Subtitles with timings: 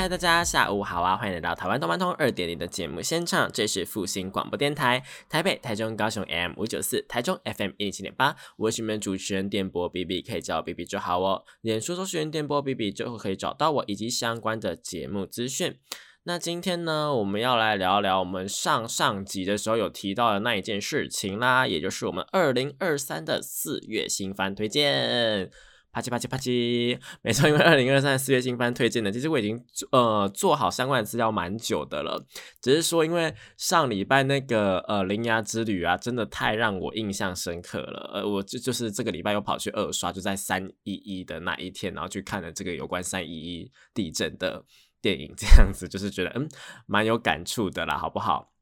[0.00, 1.16] 嗨，大家下午好啊！
[1.16, 8.36] 欢迎来到台湾动漫通二点零的节目现场，这是复兴广播电台，台北、台中、高雄 M 五九四，台中 FM 一零七点八。
[8.58, 11.42] 我是你们主持人电波 B B，可以叫我 B B 就好哦。
[11.62, 15.76] 脸书搜寻电波 B B 就会可以找到我以及相关的节目资讯。
[16.22, 25.50] 那今天呢，我们要来聊聊我们上上集的时候有提到的那一件事情啦，也就是我们二零二三的四月新番推荐。
[25.98, 32.24] 啪叽啪叽啪叽，没错，因为二零二三四月新番推荐的，其实我已经呃做好相关的资料蛮久的了，
[32.62, 44.64] 只是说因为上礼拜那个呃铃芽之旅啊，真的太让我印象深刻了，呃，我就就是这个礼拜又跑去二刷，就在三一一的那一天，然后去看了这个有关三一一地震的
[45.02, 46.48] 电影，这样子就是觉得嗯
[46.86, 48.52] 蛮有感触的啦，好不好？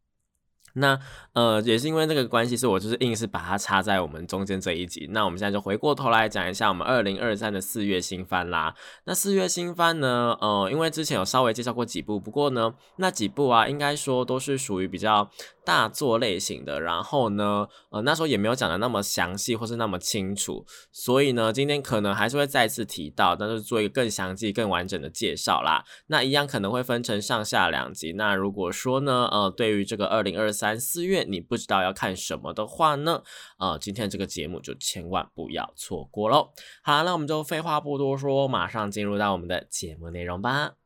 [0.77, 0.99] 那
[1.33, 5.09] 呃，也是因为这个关系，是我就是硬是把它插在我们中间这一集。
[5.11, 8.75] 那我们现在就回过头来讲一下我们二零二三的四月新番啦。
[9.05, 15.29] 那四月新番呢，呃，因为之前有稍微介绍过几部，不过呢，那几部啊，应该说都是属于比较。
[15.67, 25.85] 大作类型的，然后呢，呃，那时候也没有讲的那么详细或是那么清楚，所以呢，今天可能还是会再次提到，但是做一个更详细、更完整的介绍啦。
[26.07, 28.13] 那一样可能会分成上下两集。
[28.13, 33.25] 那如果说呢，呃，对于这个二零二三四月你不知道要看什么的话呢，
[33.59, 36.53] 呃，今天这个节目就千万不要错过喽。
[36.85, 40.86] 好，那我们就废话不多说，马上进入到我们的节目内容吧。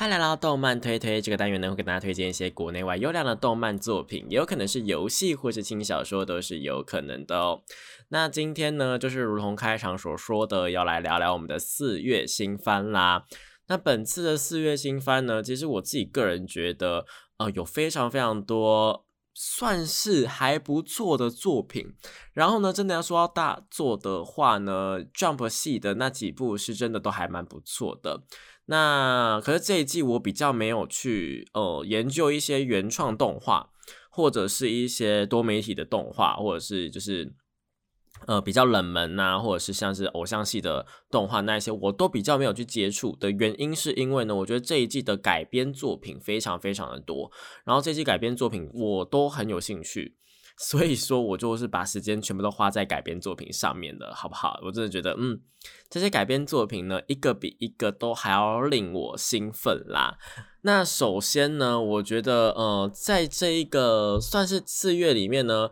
[0.00, 7.60] 欢迎来到动漫推推这个单元呢，会给大家推荐一些国内外优良的动漫作品，也有可能是游戏或是轻小说，都是有可能的哦。
[8.08, 13.26] 那今天呢，就是如同开场所说的，要来聊聊我们的四月新番啦。
[13.66, 17.04] 那本次的四月新番呢，其实我自己个人觉得，
[17.36, 21.92] 呃，有非常非常多算是还不错的作品。
[22.32, 28.22] 然后呢，真的要说到大作的话呢，Jump 系的那几部是真的都还蛮不错的。
[28.70, 33.70] 那可是这一季我比较没有去呃研究一些原创动画，
[34.12, 37.34] 或者是一些多媒体的动画，或者是就是
[38.28, 47.32] 呃比较冷门呐，或者是像是偶像系的动画那一些，我都比较没有去接触的原因，是因为呢，我觉得这一季的改编作品非常非常的多，
[47.64, 50.16] 然后这季改编作品我都很有兴趣。
[50.62, 54.60] 所以说，我就是把时间全部都花在改编作品上面的，好不好？
[54.62, 55.40] 我真的觉得，嗯，
[55.88, 60.18] 这些改编作品呢，一个比一个都还要令我兴奋啦。
[60.60, 65.70] 那首先呢，我觉得，呃，在这一个算是四月里面呢，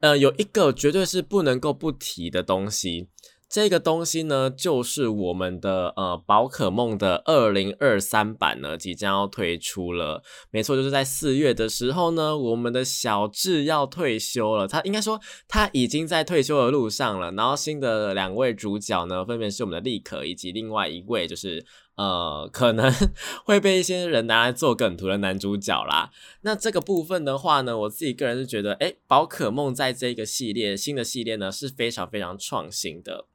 [0.00, 3.08] 呃，有一个绝对是不能够不提的东西。
[3.48, 10.22] 这个东西呢，就是我们的呃宝可梦的二零二三版呢，即将要推出了。
[10.50, 14.66] 没错，就是在四月的时候呢，我们的小智要退休了。
[14.66, 17.30] 他应该说他已经在退休的路上了。
[17.32, 21.64] 然后新的两位主角呢，分别是我们的立可以及另外一位，就是
[21.96, 22.92] 呃可能
[23.44, 26.10] 会被一些人拿来做梗图的男主角啦。
[26.42, 33.26] 那这个部分的话呢，我自己个人是觉得，哎，宝可梦在这个系列新的系列呢是非常非常创新的。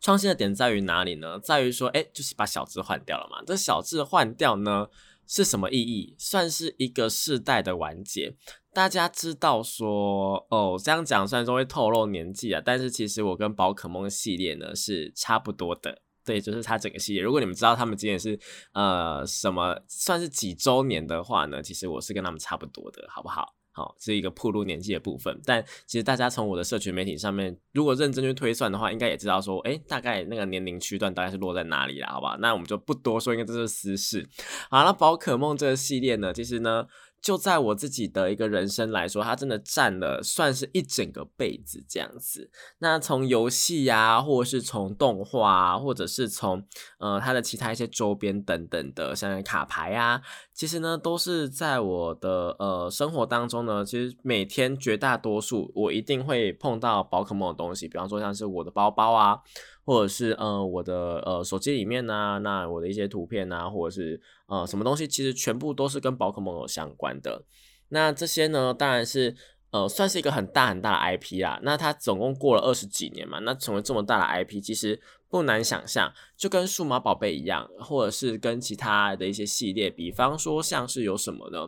[0.00, 1.38] 创新的点在于哪里呢？
[1.38, 3.42] 在于说，哎，就是把小智换掉了嘛。
[3.46, 4.88] 这小智换掉呢，
[5.26, 6.14] 是什么意义？
[6.18, 8.34] 算是一个世代的完结。
[8.74, 16.02] 大家知道说，哦，这样讲虽然说会透露年纪啊，但是其实我跟宝可梦系列呢是差不多的。
[16.24, 17.22] 对，就是它整个系列。
[17.22, 18.38] 如果你们知道他们今年是
[18.72, 23.54] 呃什么算是几周年的话呢，其实我是跟他们差不多的，好不好？
[23.74, 32.36] 好，是一个铺路年纪的部分，但其实大家从我的社群媒体上面，如果认真去推算的话，应该也知道说，哎，大概那个年龄区段大概是落在哪里了，好吧？
[32.40, 34.28] 那我们就不多说，因为这是私事。
[34.70, 36.86] 好，那宝可梦这个系列呢，其实呢。
[37.22, 42.50] 就在我自己的一个人生来说，它真的占了算是一整个辈子这样子。
[42.80, 46.66] 那从游戏呀，或者是从动画，啊或者是从
[46.98, 50.20] 呃它的其他一些周边等等的，像卡牌啊，
[50.52, 59.38] 其实呢都是在我的呃生活当中呢，其实每天绝大多数我一定会碰到宝可梦的东西，比方说像是我的包包啊。
[59.84, 64.20] 或者是呃我的呃手机里面呢，那我的一些图片啊，或者是
[64.52, 67.44] 呃什么东西，其实全部都是跟宝可梦有相关的。
[67.88, 69.34] 那这些呢，当然是。
[69.72, 71.58] 呃，算是一个很大很大的 IP 啦。
[71.62, 75.00] 那它总共过了二十几年嘛，那成为这么大的 IP，其实
[75.30, 81.66] 不难想象，就跟数码宝贝一样，或者是跟其他的一些系列，比方说像是有什么呢？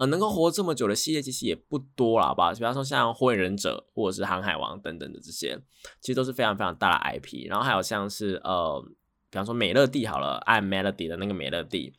[0.00, 2.52] 呃，能够活这么久的系列其实也不多了，好吧？
[2.52, 5.56] 比方说像火影忍者或者是航海王等等的这些，
[6.00, 7.48] 其实都是非常非常大的 IP。
[7.48, 8.84] 然后还有像是呃，
[9.30, 11.94] 比方说美乐蒂好了，爱 Melody 的那个美乐蒂，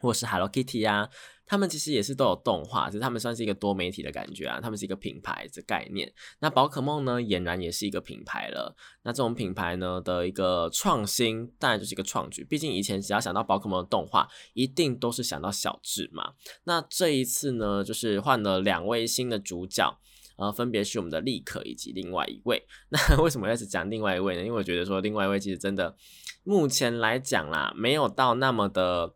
[0.00, 1.08] 或是 Hello Kitty 呀。
[1.50, 4.60] 他们其实也是都有动画，只是他们算是一个多媒体的感觉啊。
[4.60, 6.12] 他们是一个品牌的概念。
[6.40, 8.76] 那宝可梦呢，俨然也是一个品牌了。
[9.02, 12.44] 那这种品牌呢的一个创新，当然就是一个创举。
[12.44, 16.34] 毕竟以前只要想到宝可梦的动画，一定都是想到小智嘛。
[16.64, 19.98] 那这一次呢，就是换了两位新的主角，
[20.36, 22.62] 呃，分别是我们的立可以及另外一位。
[22.92, 24.42] 那为什么开始讲另外一位呢？
[24.42, 25.96] 因为我觉得说另外一位其实真的，
[26.44, 29.14] 目前来讲啦，没有到那么的，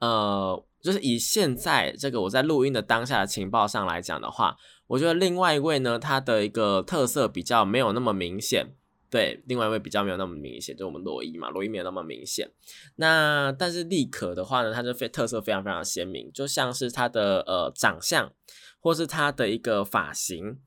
[0.00, 0.64] 呃。
[0.80, 4.56] 就是以现在这个我在录音的当下的情报上来讲的话，
[4.86, 8.64] 我觉得另外一位呢，他的一个特色比较没有那么明显。
[9.10, 12.48] 对，另外一位比较没有那么明显，就我们罗伊嘛，罗伊没有那么明显。
[12.94, 18.32] 那但是立可的话呢，他就非特色非常非常鲜明，就像是他的呃长相，
[18.78, 20.60] 或是他的一个发型，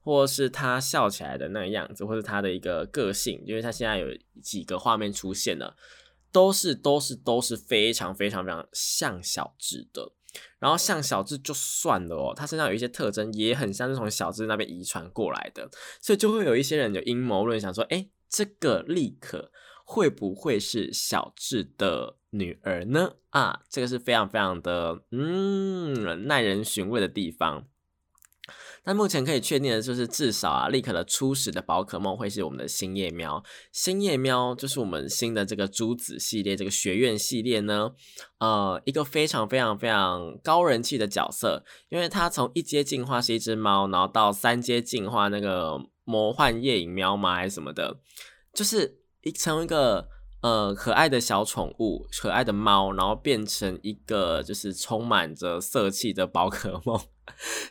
[0.00, 4.06] 或是他笑起来的那个样子，或是他的一个个性，因为他现在有
[4.42, 5.76] 几个画面出现了。
[6.32, 10.12] 都是都是都是非常非常非常像小智的，
[10.58, 15.70] 然后像小智就算了哦，他身上有一些特征也很像是从小智那边遗传过来的，
[16.00, 19.50] 所以就会有一些人有阴谋论，想说，哎，这个立可
[19.84, 23.14] 会不会是小智的女儿呢？
[23.30, 27.66] 啊，这个是非常非常的嗯耐人寻味的地方。
[28.84, 33.42] 那目前可以确定的就是，至少啊，立刻的初始的宝可梦会是我们的星夜喵。
[33.70, 37.90] 星夜喵就是我们新的这个珠子系列，这个学院系列呢，
[38.38, 48.00] 呃，一个非常非常非常高人气的角色，因为它从一阶进化是一只猫，然后到三阶进化那个魔幻夜影喵嘛还是什么的，
[48.54, 50.08] 就是一成一个
[50.40, 56.98] 呃可爱的小宠物，可爱的猫，然后变成一个就是充满着色气的宝可梦。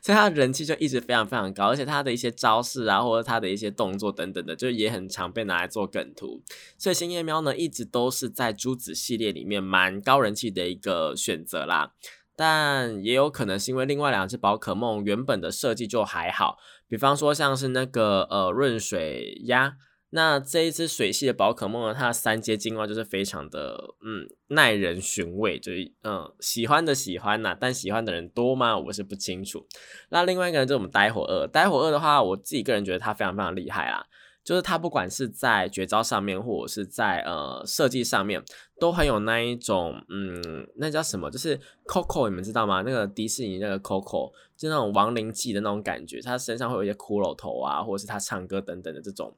[0.01, 6.41] 所以他人气就一直非常非常高，而且他的一些招式啊，或者他的一些动作等等的，就也很常被拿来做梗图。
[6.77, 11.93] 所以星夜喵呢，一直都是在珠子系列里面蛮高人气的一个选择啦。
[12.35, 16.57] 但也有可能是因为另外两只宝可梦原本的设计就还好，
[16.87, 19.77] 比方说像是那个呃润水鸭。
[20.09, 28.77] 那这一只水系的宝可梦呢，它的三阶进化就是非常的嗯耐人寻味，就是嗯喜欢的喜欢呐，但喜欢的人多吗？
[28.77, 29.67] 我是不清楚。
[30.09, 34.05] 那另外一个人就是我们呆火二，呆火二的话，我自己个人觉得它非常非常厉害啦，
[34.45, 38.41] 就是它不管是在绝招上面，或者是在呃设计上面，
[38.79, 42.81] 都很有那一种嗯那叫什么，就是 Coco，你们知道吗？
[42.81, 49.37] 那个迪士尼那个 Coco，就那种亡灵记的那种感觉，它身上会有一些骷髅头啊，或者是它唱歌等等的这种。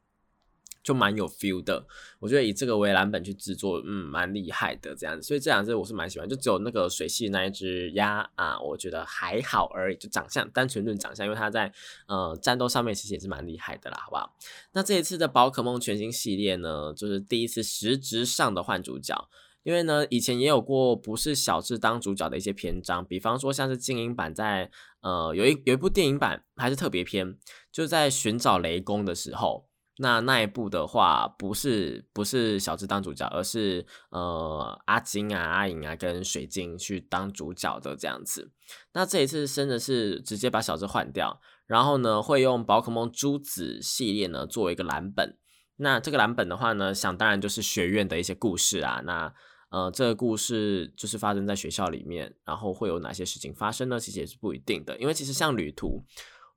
[0.89, 1.85] 就蛮有 feel 的，
[2.17, 11.71] 我觉得以这个为蓝本去制作，嗯，蛮厉害的这样子，所以这两只我是蛮喜欢，就只有那个水系那一只鸭啊，我觉得还好而已，就长相单纯论长相，因为它在
[12.07, 14.35] 呃战斗上面其实也是蛮厉害的啦，好不好？
[14.71, 19.29] 那这一次的宝可梦全新系列呢，就是第一次实质上的换主角，
[19.61, 27.37] 因为呢以前也有过不是小智当主角的一些篇章，比方说像是精英版在呃有一有一部电影版还是特别篇，
[27.71, 29.68] 就在寻找雷公的时候。
[30.01, 38.49] 那那一部的话，不是不是小智当主角，而是呃阿金啊、阿颖啊跟水晶去当主角的这样子。
[38.93, 45.37] 那这一次真的是直接把小智换掉，然后呢会用宝可梦珠子系列呢作为一个蓝本。
[45.75, 49.01] 那这个蓝本的话呢，想当然就是学院的一些故事啊。
[49.03, 49.33] 那
[49.69, 53.99] 呃这个故事就是发生在学校里面，然后会有哪些事情发生呢？
[53.99, 56.05] 其实也是不一定的，因为其实像旅途。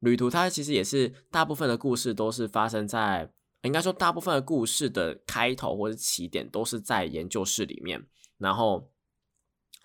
[0.02, 3.32] 旅途它其实也是大部分的故事都是发生在，
[3.62, 8.06] 应该说大部分的故事的开头或者起点都是在研究室里面，
[8.38, 8.91] 然后。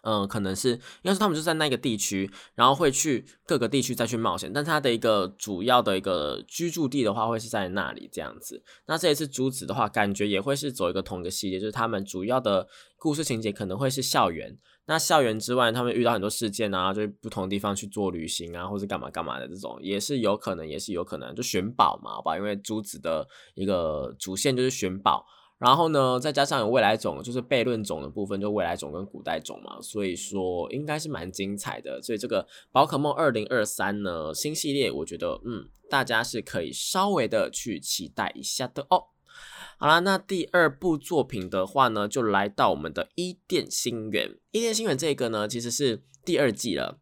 [0.08, 8.64] 嗯，可能是应该是他们就在那个地区，然后会去各个地区再去冒险，但他的一个主要的一个居住地的话，会是在那里这样子。
[8.86, 14.58] 那这一次珠子的话，感觉也会是走一个同一个系列，就是他们主要的故事情节可能会是校园。
[14.86, 22.38] 那校园之外，他们遇到很多事件啊，就是不同地方去做旅行啊，或是干嘛干嘛的这种，也是有可能，也是有可能，就寻宝嘛，好吧？
[22.38, 25.26] 因为珠子的一个主线就是寻宝。
[25.58, 32.00] 然后呢，再加上有未来种，就是悖论种的部分，就未来种跟古代种嘛，所以说应该是蛮精彩的。
[32.02, 39.06] 所以这个宝可梦二零二三呢新系列，我觉得嗯，大家是可以稍微的去期待一下的哦。
[39.80, 44.38] 好啦，那第二部作品的话呢，就来到我们的伊甸星园。
[44.52, 47.00] 伊甸星园这个呢，其实是第二季了。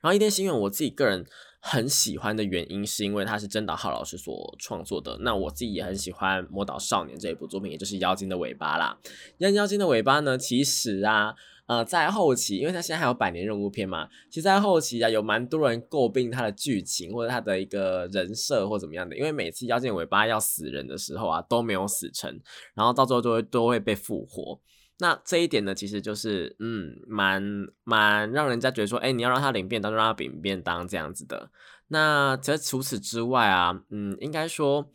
[0.00, 1.26] 然后伊甸星源，我自己个人
[1.68, 5.18] 很喜欢的原因，是因为它是真岛浩老师所创作的。
[5.20, 8.96] 那我自己也很喜欢《魔导少年》这一部作品，也就是《妖精的尾巴》啦。
[9.38, 11.34] 妖妖精的尾巴呢，其实啊。
[11.66, 22.40] 呃，在后期，因为他现在还有百年任务片嘛，其实，在后期啊，有蛮多人诟病他的剧情或者他的一个人设或怎么样的，因为每次妖精尾巴要死人的时候啊，都没有死成，
[22.76, 24.60] 然后到最后都会都会被复活。
[24.98, 27.42] 那这一点呢，其实就是嗯，蛮
[27.84, 31.50] 蛮让人家觉得说，哎，你要让他领便当就让他领便当这样子的。
[31.88, 34.90] 那其实除此之外啊，嗯，应该说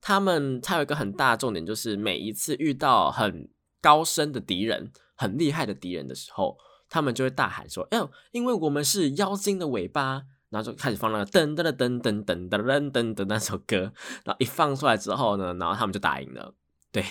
[0.00, 3.48] 他们他有一个很大的重点，就是每一次遇到很
[3.80, 4.92] 高深的敌人。
[5.16, 6.58] 很厉害的敌人的时候，
[6.88, 13.92] 他们就会大喊说：“哎呦，因为我们是妖精的尾巴。”然后就开始放那个噔噔噔噔噔噔噔噔的那首歌。
[14.24, 16.52] 然后一放出来之后呢，然后他们就打赢了。
[16.90, 17.04] 对，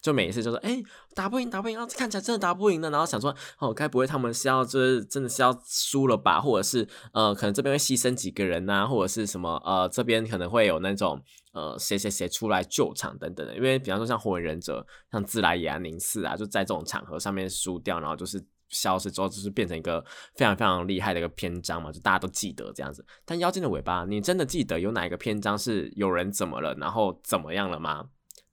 [0.00, 0.82] 就每一次就说：“哎，
[1.14, 6.40] 打不赢，打不赢，然后看起来真的打不赢的。”然后想说：“哦，该不会他们是要就是真的是要输了吧？
[6.40, 11.22] 或者是呃，可能这边会牺牲几个人呐，或者是什么呃，这边可能会有那种。”
[11.56, 20.04] 呃，谁谁谁出来救场等等的，因为比方说像火影忍者、像自来也啊、宁次啊，就在这种场合上面输掉，然后就是消失之后，就是变成一个
[20.34, 23.02] 非常非常厉害的一个篇章嘛，就大家都记得这样子。
[23.24, 28.04] 但妖精的尾巴，你真的记得有哪一个篇章是有人怎么了，然后怎么样了吗？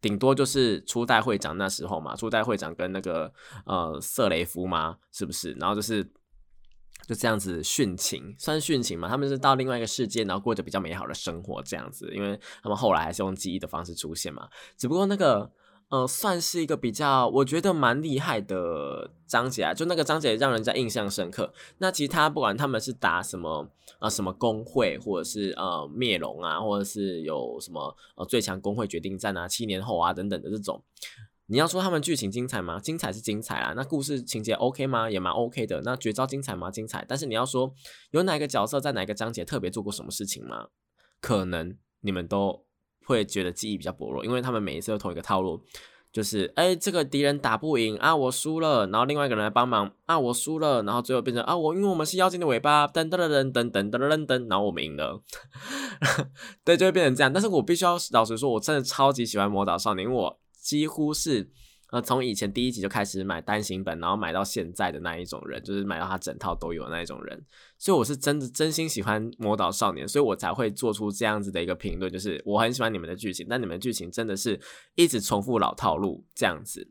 [0.03, 3.33] 顶多就是初代会长那时候嘛，初代会长跟那个
[3.65, 4.97] 呃瑟雷夫嘛？
[5.11, 5.53] 是不是？
[5.53, 6.07] 然后就是。
[7.05, 9.09] 就这样子殉情，算殉情嘛？
[9.09, 12.09] 他们是到另外一个世界，然后过着比较美好的生活，这样子。
[12.15, 14.47] 因为他们后来还是用记忆的方式出现嘛。
[14.77, 15.51] 只不过那个，
[15.89, 19.73] 呃，算是一个比较，我觉得蛮厉害的章节啊。
[19.73, 21.53] 就那个章节让人家印象深刻。
[21.77, 30.83] 那其他不管他们是打什么啊，什么工会，或者是呃灭龙啊，或者是有什么呃最强工会决定战啊，七年后啊等等的这种。
[31.47, 32.79] 你要说他们剧情精彩吗？
[32.79, 33.73] 精彩是精彩啦。
[33.75, 35.11] 那故事情节 OK 吗？
[35.11, 35.81] 也蛮 OK 的。
[35.81, 36.71] 那绝招精彩吗？
[36.71, 37.05] 精彩。
[37.07, 37.71] 但是你要说
[38.11, 40.69] 有哪个角色在哪个章节特别做过什么事情吗？
[41.19, 42.65] 可能你们都
[43.05, 45.61] 会觉得记忆比较薄弱，因为他们每一次都同一个套路，
[46.11, 55.21] 就是哎这个敌人打不赢啊，我输了，然后另外一个人来帮忙啊，我输了，然后最后变成啊我因为我们是妖精的尾巴，噔噔噔噔噔噔噔噔，然后我们赢了，
[56.63, 57.31] 对，就会变成这样。
[57.31, 60.39] 但是我必须要老实说，我真的超级喜欢魔导少年，因为我。
[60.63, 61.51] 几乎是，
[61.93, 67.39] 呃，从以前第一集就开始买单行本，然后买到现在的那一种人，就是买到他整套都有那一种人，
[67.77, 74.59] 所以我是真的真心喜欢《魔导少年》，所以我才会做出这样子的一个评论，就是我很喜欢你们的剧情，但你们剧情真的是
[74.95, 76.89] 一直重复老套路这样子，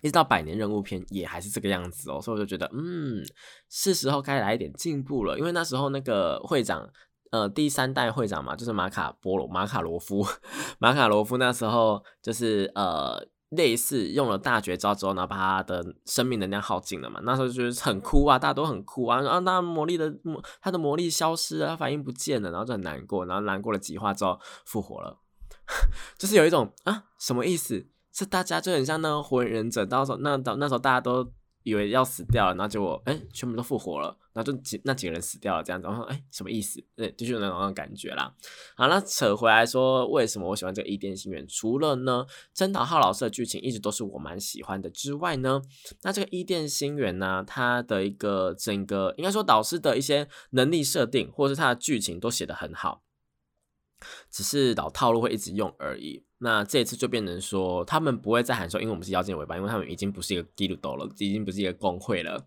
[0.00, 3.22] 一直到百年任务篇也还是这个样子哦，所以我就觉得，嗯，
[3.68, 6.90] 是时候该来一点进步了，因为那时候那个会长。
[7.32, 10.24] 呃，第三代会长嘛，就是马卡波罗马卡罗夫，
[10.78, 17.20] 马卡罗夫那时候就是呃，类似用了大绝招之后，呢把他的生命能量耗尽了嘛。
[17.24, 25.18] 那时候就是很哭啊，大家都很哭啊，啊那魔力的魔，他的魔力消失了，他反应不见了，然后就很难过，然后难过了几话之后复活了，
[26.18, 27.86] 就是有一种啊，什么意思？
[28.12, 31.32] 是大家就很像那个火影忍者，到时候那到那时候大家都。
[31.66, 36.80] 以为要死掉了，然后结果哎，全部都复活了，然后就几那几个人死掉了，这样子，然后哎，什么意思？
[36.94, 38.32] 对，就是那种感觉啦。
[38.76, 41.44] 好，那扯回来说，为什么我喜欢这个伊甸星源？
[41.48, 45.60] 除了呢，真岛浩老师的剧情一直都是我蛮喜欢的之外呢，
[46.02, 53.02] 那这个伊甸星源呢，它的一个整个应该说导师的一些能力设定，或者是它的剧情都写得很好。
[54.30, 56.22] 只是老套路会一直用而已。
[56.38, 62.44] 那这一次就变成说，他们不会再喊说，因为我们是妖精尾巴，因为他们已经不是一个基鲁斗了，已经不是一个工会了。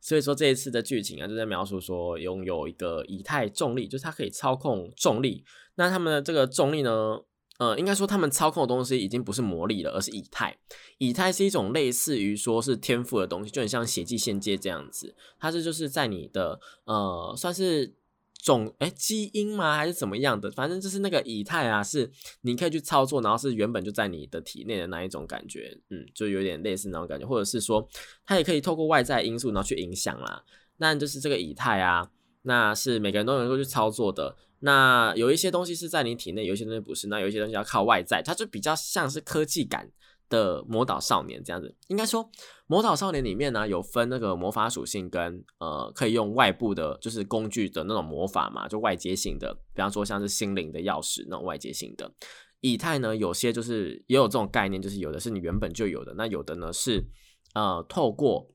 [0.00, 5.44] 所以说这一次的剧情啊，就在描述说，拥有一个以太重力，就是它可以操控重力。
[5.76, 7.20] 那他们的这个重力呢，
[7.58, 10.58] 呃，应该说他们操控的东西已经不是魔力了，而是以太。
[10.98, 15.14] 以太是一种类似于说是天赋的东西，就很像血迹线接这样子。
[15.38, 17.94] 它是就是在你的呃，算是。
[18.38, 20.50] 种哎基因吗还是怎么样的？
[20.52, 22.10] 反正就是那个以太啊，是
[22.42, 27.86] 你可以去操作，然后是原本就在你的体内的那一种感觉，嗯，就有点类似那种感觉，或者是说
[28.24, 30.42] 它也可以透过外在因素然后去影响啦。
[30.78, 32.08] 那就是这个以太啊，
[32.42, 34.36] 那是每个人都能够去操作的。
[34.60, 39.90] 那有一些东西是在你体内，有一些东西不是，那有一些东西要靠外在，它就比较像是科技感。
[40.28, 42.28] 的魔导少年这样子，应该说
[42.66, 52.12] 魔导少年里面呢有分那个魔法属性跟呃可以用外部的，就是工具的那种魔法嘛，就外接性的，比方说像是心灵的钥匙那种外接性的。
[52.60, 57.04] 以太呢有些就是也有这种概念，就是有的是你原本就有的，那有的呢是
[57.54, 58.50] 呃透过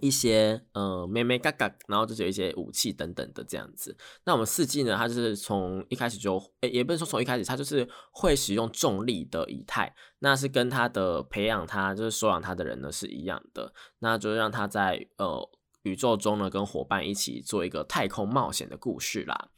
[0.00, 3.96] 一些呃妹妹嘎嘎，然后就是有一些武器等等的这样子。
[4.24, 15.50] 那我们四季呢，它就是从一开始就，诶也不是说从一开始，它就是会使用重力的仪态，那是跟他的培养他就是收养他的人呢是一样的，那就让他在呃
[15.82, 19.48] 宇宙中呢跟伙伴一起做一个太空冒险的故事啦。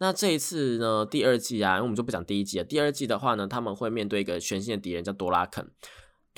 [0.00, 2.64] 那这一次呢，第二季啊，因为我们就不讲第一季了。
[2.64, 5.68] 第二季的话呢，他们会面对一个全新的敌人，叫多拉肯。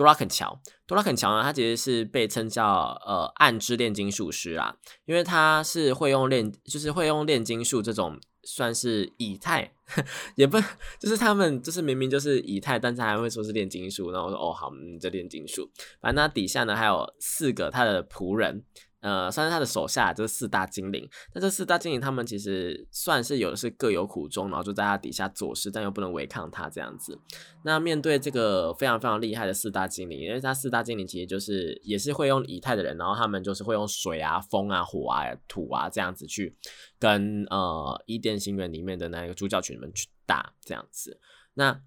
[0.01, 9.75] 多拉肯乔，多拉肯乔呢，他其实是被称叫呃暗之炼金术师啊，因为他是会用炼，就是会用炼金术这种算是以太，
[10.37, 10.59] 也不
[10.99, 18.65] 就是他们就是明明就是以太，但是还会说是炼金术，然后我说哦好，这炼金术，反正他底下呢还有四个他的仆人。
[19.01, 21.09] 呃，算是他的手下，就是四大精灵。
[21.35, 27.19] 那这四大精灵，他们其实算是有的是各有苦衷，然后就在他底下做事，但又不能违抗他这样子。
[27.65, 36.55] 那面对这个非常非常厉害的四大精灵，因为他四大精灵其实就是也是会用以太的人，然后他们就是会用水啊、风啊、火啊、土啊这样子去
[36.99, 41.19] 跟呃伊甸星源里面的那个主角群们去打这样子。
[41.55, 41.81] 那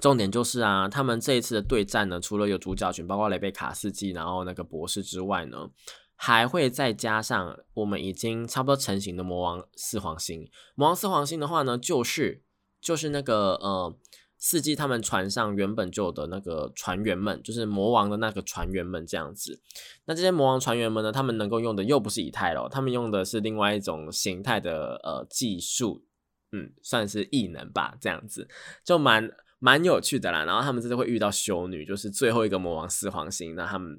[0.00, 5.70] 重点就是啊，他们这一次的对战呢，除了有主角群，包括雷贝卡斯基，然后那个博士之外呢，
[6.14, 10.48] 还会再加上我们已经差不多成型的魔王四皇星。
[10.74, 12.42] 魔王四皇星的话呢，就是
[12.80, 13.96] 就是那个呃，
[14.36, 19.62] 四季他们船上原本就有的那个船员们，就是魔王的那个船员们这样子。
[20.04, 26.04] 那这些魔王船员们呢，他们能够用的又不是以太了，他们用的是另外一种形态的呃技术，
[26.52, 28.46] 嗯，算是异能吧，这样子
[28.84, 29.30] 就蛮。
[29.58, 33.54] 蛮有趣的啦，然后他们这次会遇到修女，就是最后一个魔王四皇星。
[33.54, 33.98] 那他们，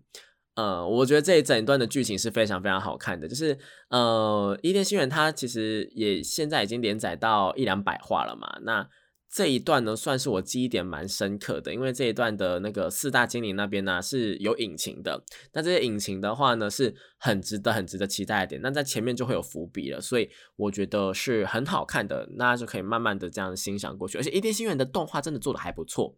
[0.55, 3.27] 呃，我觉得这一整段的剧情是非常非常好看的。
[3.27, 3.57] 就是
[3.89, 8.59] 呃，伊甸星源它其实也现在已经连载到一两百话了嘛。
[8.63, 8.87] 那
[9.35, 15.21] 这一段呢，算是我记忆点蛮深刻的，因为这一段的那个四大精灵那边呢是有引擎的。
[15.51, 18.61] 那这些引擎的话呢，是很值得、很值得期待的点。
[18.61, 24.17] 那在前面就会有伏笔了，所以我觉得是很好看的，那就可以慢慢的这样欣赏过去。
[24.17, 26.15] 而且一甸星愿的动画真的做的还不错，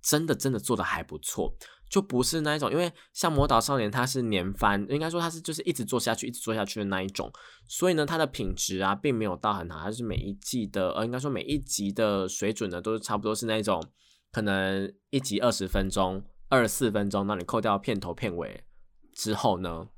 [0.00, 1.54] 真的真的做的还不错。
[1.88, 7.32] 就不是那一种，因为像《魔导少年》它是年番，应该说它是就是一直做下去，一直做下去的那一种，
[7.66, 13.82] 所以呢，它的品质啊，并没有到很好，它是每一季的，呃，应该说每一集的水准呢，都是差不多是那种，
[14.30, 18.64] 可能一集二十分钟，二十四分钟，那你扣掉片头片尾
[19.14, 19.88] 之后呢，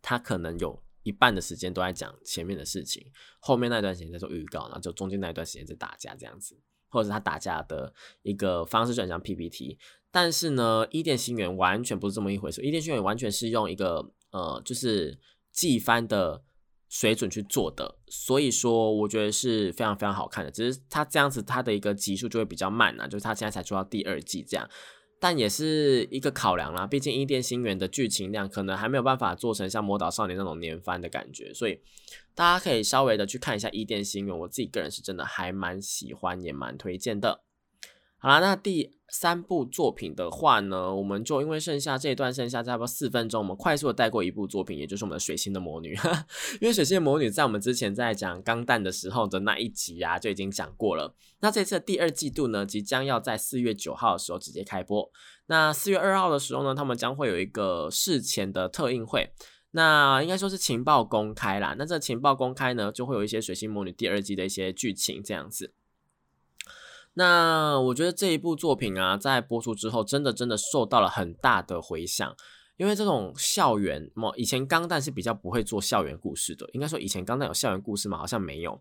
[0.00, 3.04] 它可能有一半的时间都在讲前面的事情，
[3.38, 6.58] 后面那段时间在做预告，然后就中间那一段时间在打架这样子，
[6.96, 9.78] 或者他打架的一个方式，转向 PPT。
[10.10, 12.62] 但是呢，伊甸星源完全不是这么一回事。
[12.62, 15.18] 伊甸星源完全是用一个呃，就是
[15.52, 16.42] 季番的
[16.88, 20.50] 水准去做的，所以说我觉得是非常非常好看的。
[20.50, 24.66] 只是它这样子，它的一个集数就会比较慢啊，就是它现在才做到第二季这样，
[25.20, 26.86] 但也是一个考量啦。
[26.86, 31.78] 毕竟伊甸星源的剧情量可能还没有办法做成像魔导少年那种年番的感觉，所以
[32.36, 34.38] 大家可以稍微的去看一下伊甸星云。
[34.40, 37.40] 我自己个人是真的还蛮喜欢，也蛮推荐的。
[38.18, 45.94] 好啦，那第三部作品的话呢，我们就因为剩下这一段剩下差不多四分钟，我们快速的带过一部作品，也就是我们的水星的魔女。
[46.60, 51.14] 因为水星的魔女在我们之前在讲钢弹的时候的那一集啊，就已经讲过了。
[51.40, 55.10] 那这次第二季度呢，即将要在四月九号的时候直接开播。
[55.46, 59.30] 那四月二号的时候呢，他们将会有一个事前的特映会，
[59.72, 61.74] 那应该说是情报公开啦。
[61.78, 65.72] 那这情报公开呢，就会有一些水星魔女第二季的一些剧情这样子。
[67.14, 72.36] 那我觉得这一部作品啊，在播出之后，真的真的受到了很大的回响。
[72.76, 76.68] 因为这种校园，么以前钢弹是比较不会做校园故事的。
[76.74, 78.18] 应该说以前钢弹有校园故事吗？
[78.18, 78.78] 好像没有。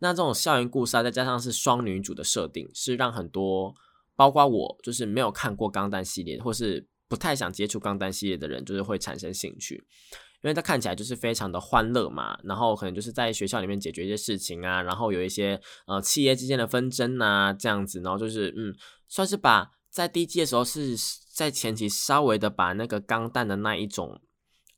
[0.00, 3.74] 那这种校园故事啊，再加上是双女主的设定，是让很多，
[4.14, 9.84] 包括我，就是没有看过钢弹系列，或是不太想接触钢弹系列的人，就是会产生兴趣。
[10.42, 18.74] 因为他看起来就是非常的欢乐嘛，然后可能就是在学校里面解决一些事情啊，然后有一些呃企业之间的纷争啊这样子，然后就是嗯，
[19.08, 20.96] 算是把在第一季的时候是
[21.34, 24.22] 在前期稍微的把那个钢弹的那一种。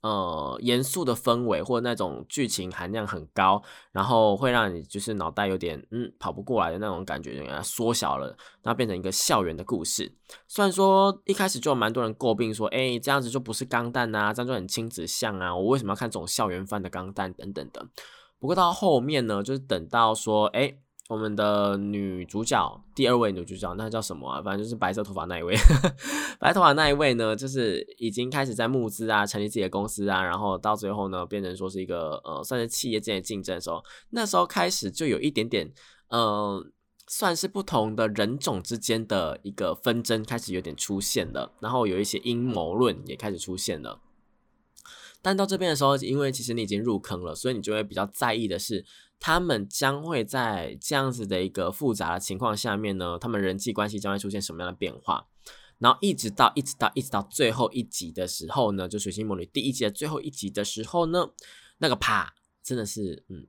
[0.03, 3.63] 呃，严肃的氛围或者那种剧情含量很高，
[3.93, 8.27] 然后会让你就是脑袋有点嗯跑不过来的那种感觉，给它缩小了，
[8.63, 10.13] 然后变成一个校园的故事。
[10.49, 17.87] 虽然说一开始就有蛮多人诟病说，哎，这样子就不是钢弹啊，这样就很亲子向啊，我为什么要看这种校园番的钢弹等等的。
[18.39, 20.79] 不过到后面呢，就是等到说，哎。
[21.13, 24.41] 我们的女主角，第二位女主角，那叫什么啊？
[24.41, 25.55] 反正就是白色头发那一位，
[26.41, 35.71] 白头发那一位呢，就是已经开始在募资啊，成立自己的公司啊，然后到最后呢，变成说是一个呃，算是企业间的竞争的时候，那时候开始就有一点点，
[36.09, 36.65] 呃，
[37.07, 44.01] 算是不同的人种之间的一个纷争开始有点出现了，然后有一些阴谋论也开始出现了。
[45.23, 48.85] 但到这边的时候，因为其实你已经入坑了，所以你就会比较在意的是，
[49.21, 55.29] 他们将会在这样子的一个复杂的情况下面呢，他们人际关系将会出现什么样的变化？
[55.79, 61.31] 然后一直到一直到一直到最后一集的时候呢，就《水星魔女》第一集的最后一集的时候呢，
[61.79, 63.47] 那个啪，真的是嗯。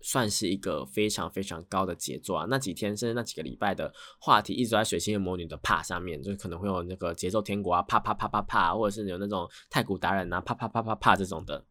[0.00, 2.46] 算是一个非常非常高的杰作啊！
[2.48, 11.64] 那几天甚至那几个礼拜的话题一直在水星魔女的啪上面，就可能会有那个节奏天国啊，啪啪啪啪啪，或者是有那种太古达人啊，啪啪啪啪啪这种的，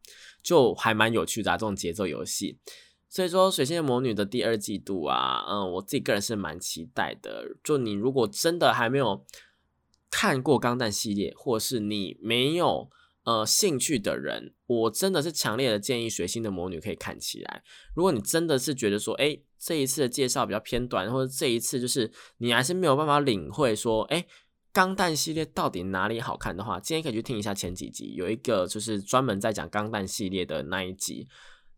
[0.44, 2.60] 就还蛮有趣的这种节奏游戏。
[3.10, 7.46] 所以说，水星魔女的第二季度啊，嗯，我自己个人是蛮期待的。
[7.64, 9.26] 就你如果真的还没有
[10.12, 12.90] 看过钢弹系列，或是你没有。
[13.28, 17.62] 呃，兴趣的人，我真的是强烈的建议《水星的魔女》可以看起来。
[17.94, 24.26] 如果你真的是觉得说，哎，这一次的介绍比较偏短，或者这一次就是你还是没有办法领会说，哎，
[24.72, 31.28] 钢弹系列到底哪里好看的话，今天可以去听一下前几集，有一个就是专门在讲钢弹系列的那一集，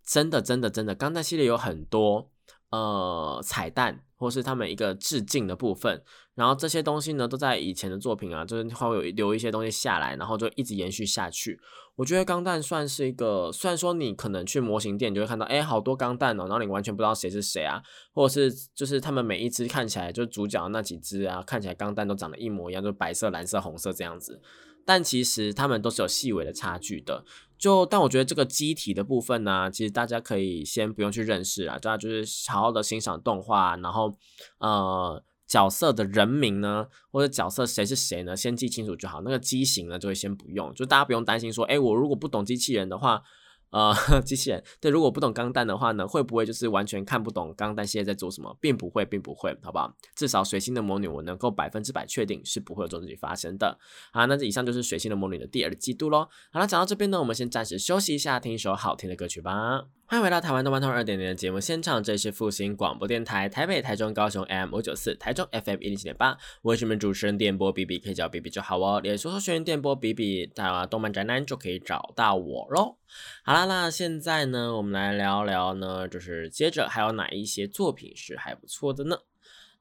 [0.05, 2.29] 真的，真的，真的，钢弹系列有很多
[2.69, 4.05] 呃彩蛋。
[4.19, 6.03] 或是他们一个致敬的部分，
[6.39, 11.59] 然后这些东西呢，都在以前的作品啊，就是会有留一些东西下来，然后就一直延续下去。
[11.97, 24.41] 我觉得钢弹算是一个，虽然说你可能去模型店就会看到，哎，好多钢弹哦，然后你完全不知道谁是谁啊，或者是就是他们每一只看起来就主角那几只啊，看起来钢弹都长得一模一样，就白色、蓝色、红色这样子，
[24.85, 27.25] 但其实他们都是有细微的差距的。
[27.57, 34.17] 就但我觉得这个机体的部分呢，其实大家可以先不用去认识啊，大家就是好好的欣赏动画，然后
[34.59, 39.21] 呃角色的人名呢，或者角色谁是谁呢，先记清楚就好。
[39.21, 43.23] 那个机型呢，就会先不用，就大家不用担心说，哎，我如果不懂机器人的话。
[43.71, 43.93] 呃，
[44.25, 48.57] 机器人对，如果不懂钢弹的话呢，会不会就是完全看不懂钢弹现在在做什么？
[48.59, 49.95] 并不会，并不会，好不好？
[50.15, 53.77] 至少水星的魔女，我能够百分之百确定是不会有这种事情发生的。
[54.11, 56.27] 好，那这以上就是水星的魔女的第二季度喽。
[56.51, 59.98] 好了，讲到这边呢，我们先暂时休息一下，听一首好听的歌曲吧。
[60.09, 68.99] 欢迎回到台湾动漫通二点零的节目现场，这里是复兴广播电台台北、台中、高雄 M 五九四，台中 FM 一零七点八，我是你们主持人电波 B B，可以叫 B B 就好哦。
[69.01, 72.97] 脸书搜寻电波 B B，打动漫宅男就可以找到我喽。
[73.43, 79.19] 好啦，那现在呢，我们来聊聊呢，就是接着还有哪一些作品是还不错的呢？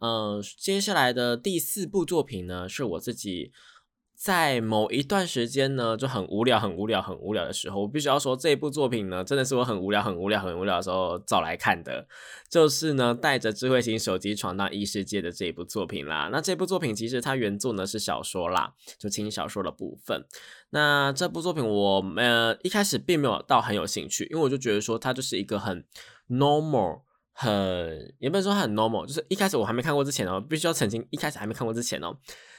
[0.01, 3.51] 嗯，接下来的第四部作品呢，是我自己。
[4.19, 12.05] 在某一段时间呢，就很无聊、很无聊、很无聊的时候，我必须要说这一部作品呢，真的是我很无聊、很无聊、很无聊的时候找来看的，
[12.51, 16.29] 就是呢带着智慧型手机闯荡异世界的这一部作品啦。
[16.33, 20.27] 那这部作品其实它原作呢是小说啦，就轻小说的部分。
[20.71, 25.85] 那这部作品我呃一开始并没有到很有兴趣，因为我就觉得说它就是一个很
[26.29, 27.03] normal，
[27.33, 32.17] 很也不能说很 normal，就是一开始我还没看过之前哦，必须要澄清，一开始还没看过之前哦，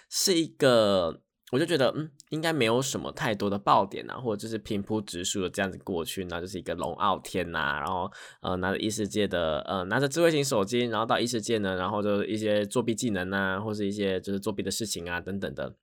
[0.09, 1.19] 是一个。
[1.51, 15.73] 我就觉得，嗯，应该没有什么太多的爆点啊，或者就是平铺直述的这样子过去，那就是一个龙傲天呐，然后呃拿着异世界的呃拿着智慧型手机，然后到异世界呢，然后就一些作弊技能啊，或是一些就是作弊的事情啊等等的，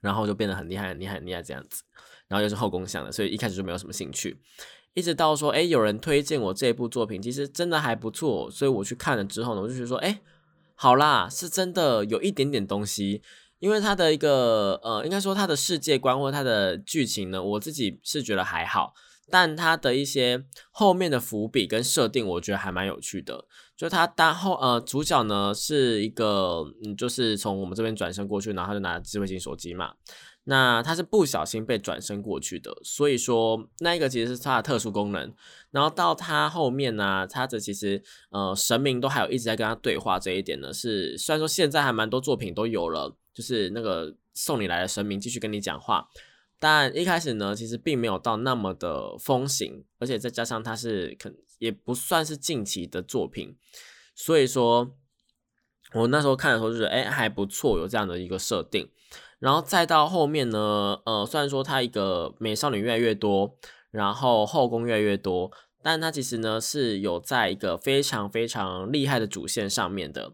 [0.00, 1.82] 然后就变得很厉害很厉害很厉害这样子，
[2.28, 4.38] 然后又是后宫向的，所以一开始就没有什么兴趣，
[4.94, 10.20] 一直到说，哎，有人推荐我这部作品，其实真的还不错，所以我去看了之后呢，我就觉得说，哎，
[10.76, 13.20] 好啦，是真的有一点点东西。
[13.58, 18.92] 因为他的一个呃，应该说他的世界观或他的剧情呢，我自己是觉得还好，
[19.30, 23.46] 但他的一些后面的伏笔跟设定，我觉得还蛮有趣的。
[23.76, 29.94] 就他当后呃主角呢是一个嗯，就是从我们这边转身过去，然后他就拿智慧型手机嘛。
[30.44, 35.34] 那他是不小心被转身过去的，所以说那一个其实是他的特殊功能。
[35.70, 43.16] 然后到他后面呢，他的其实呃神明都还有一直在跟他对话，这一点呢是虽然说现在还蛮多作品都有了。
[43.36, 46.08] 就是那个送你来的神明继续跟你讲话，
[46.58, 53.54] 但一开始呢，其实并没有到那么的风行，而且再加上它是可也不算是近期的作品，
[54.14, 54.90] 所以说
[55.92, 58.88] 我那时候看的时候就是，哎，还不错，有这样的一个设定。
[59.38, 63.58] 然后再到后面呢，呃，虽然说它一个美少女越来越多，
[63.90, 70.32] 然后后宫越来越多，但它其实呢是有在一个非常非常厉害的主线上面的。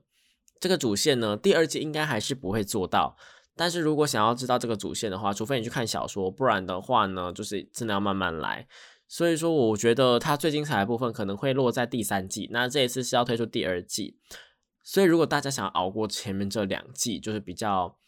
[0.63, 3.17] 这个主线呢，第二季应该还是不会做到。
[3.57, 8.69] 但是如果想要知道这个主线的话，除非你去看小说，不然的话呢，就是真的要慢慢来。
[9.09, 12.49] 所以说，我觉得它最精彩的部分可能会落在第三季。
[12.53, 14.17] 那这一次是要推出第二季，
[14.85, 17.99] 所以如果大家想要熬过前面这两季，就是比较。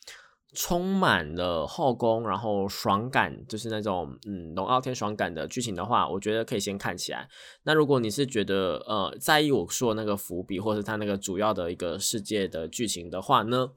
[0.55, 7.29] 充满了后宫，然后爽感，就是那种嗯龙傲天爽感的剧情的话，我觉得可以先看起来。
[7.65, 13.73] 那如果你是觉得呃在意我说那个伏笔，或是它那个主要的一个世界的剧情的话呢，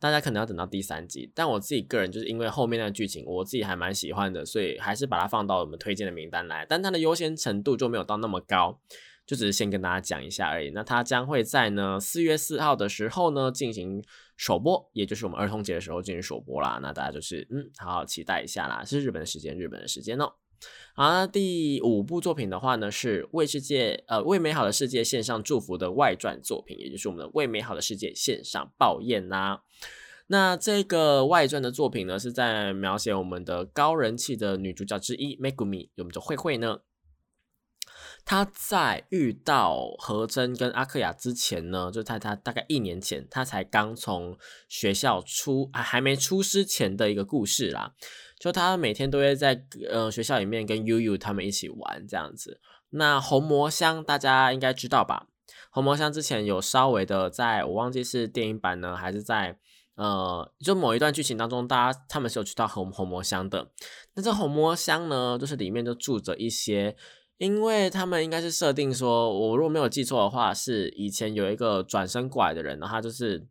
[0.00, 1.30] 大家可能要等到第三集。
[1.34, 6.64] 但我自己个人就是因为后面那个剧情，我自己还蛮喜欢的，所以还是把它放到我们推荐的名单来。
[6.68, 8.80] 但它的优先程度就没有到那么高，
[9.28, 10.70] 就只是先跟大家讲一下而已。
[10.70, 14.02] 那它将会在呢四月四号的时候呢进行
[14.38, 16.78] 首播，也就是我们儿童节的时候进行首播啦。
[16.82, 20.32] 那大家就是嗯，好好期待一下啦，是日本的时间，日本的时间哦。
[20.94, 29.62] 好，那第五部作品的话呢，是《为世界呃为美好的世界献上祝福》的外传作品，也就是我们的《为美好的世界献上抱怨》啦。
[30.28, 36.80] 那这个外传的作品呢，是在描写我们的高人气的女主角之一 Megumi，我们的慧慧呢。
[38.28, 44.36] 他在遇到何真跟阿克雅之前呢，就在他大概一年前，他才刚从
[44.68, 47.94] 学校出，还还没出师前的一个故事啦。
[48.38, 52.60] 就他每天都会在呃学校里面跟悠悠他们一起玩这样子。
[52.90, 55.28] 那红魔香大家应该知道吧？
[55.70, 59.58] 红魔香之前有稍微的，在我忘记是电影版呢，还是在
[59.94, 63.70] 呃就某一段剧情当中，大家他们是有去到红红魔乡的。
[64.12, 66.94] 那这红魔乡呢，就是里面就住着一些。
[67.38, 73.46] 因为他们应该是设定说，我如果没有记错的话，是以前有一个转身过来的人，然后他就是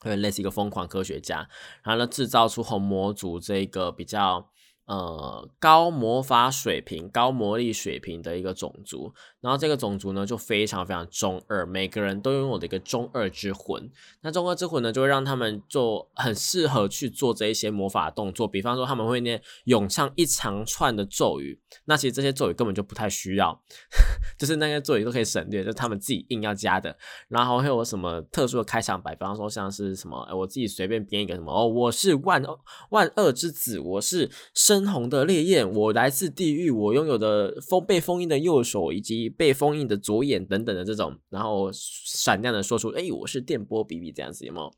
[0.00, 1.48] 会类似一个疯狂科学家，
[1.84, 4.50] 然后呢制造出红魔族这个比较。
[4.90, 13.90] 呃，高魔法水平、高魔力水平的一个种族，然后这个种族呢就非常非常中二，每个人都拥有的一个中二之魂。
[14.22, 23.60] 那中二之魂呢，就会让他们做很适合去做这一些魔法动作，比方说他们会念咏唱一长串的咒语，那其实这些咒语根本就不太需要，
[24.38, 26.96] 就是那些咒语都可以省略，就他们自己硬要加的。
[27.28, 32.42] 然后会有什么特殊的开场白，比方说像是什么，我自己随便编一个什么哦，我是万
[32.90, 34.30] 万恶之子，我是。
[34.54, 44.72] 深红的烈焰，我来自地狱，我拥有的封被封印的右手以及被封印的左眼等等的这种，然后闪亮的说出，哎，我是电波比比这样子，有没有？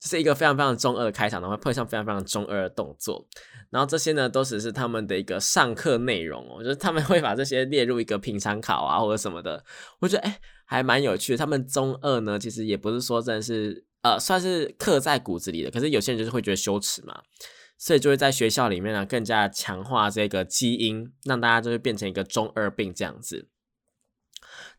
[0.00, 3.26] 这是一个非常非常中二的开场，然后配上非常非常中二的动作，
[3.70, 9.64] 然后这些呢都只是他们的一个上课内容哦，就是他们 会把这些列入一个平常考啊或者什么的，
[9.98, 11.36] 我觉得哎还蛮有趣的。
[11.36, 17.22] 他们中二呢，其实也不是说真的是呃算是刻在骨子里的，可是有些人就是会觉得羞耻嘛。
[17.80, 23.46] 所以就会在学校里面呢，更加强化这个基因，让大家就会变成一个中二病这样子。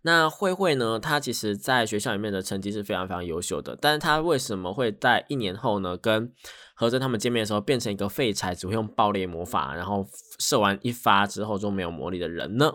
[0.02, 6.32] 那慧慧呢，她其实在学校里面的成绩是非常非常优秀的，但是她为什么会在一年后呢，跟
[6.74, 10.08] 何真他们见面的时候变成一个废柴，只会用爆裂魔法，然后
[10.39, 12.74] 射完一发之后就没有魔力的人呢？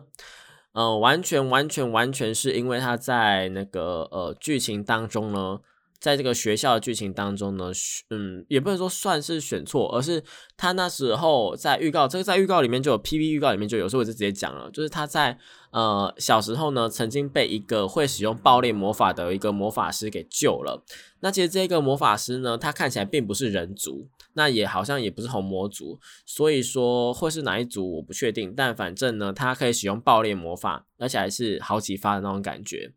[0.72, 5.60] 呃，完全完全完全是因为她在那个呃剧情当中呢。
[6.04, 7.72] 在这个学校的剧情当中呢，
[8.10, 10.22] 嗯，也不能说算是选错，而是
[10.54, 15.38] 他那时候在预告，这个在预告里面就有 P V 预告里面就有，所以我就直接讲了，就是他在
[15.70, 20.84] 呃小时候呢，曾经被一个会使用爆裂魔法的一个魔法师给救了。
[21.20, 32.92] 那其实这个魔法师呢，他看起来并不是人族，那也好像也不是红魔族，所以说会是哪一族我不确定，但反正呢，他可以使用爆裂魔法，而且还是好几发的那种感觉。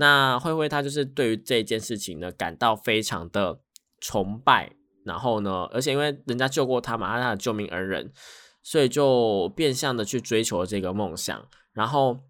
[0.00, 3.60] 那慧慧她就是对于这件事情呢感到非常的
[4.00, 4.72] 崇拜，
[5.04, 8.10] 然后呢，而且因为人家救过她嘛，她是她的救命恩人，
[8.62, 12.20] 所以就变相的去追求这个梦想，然后。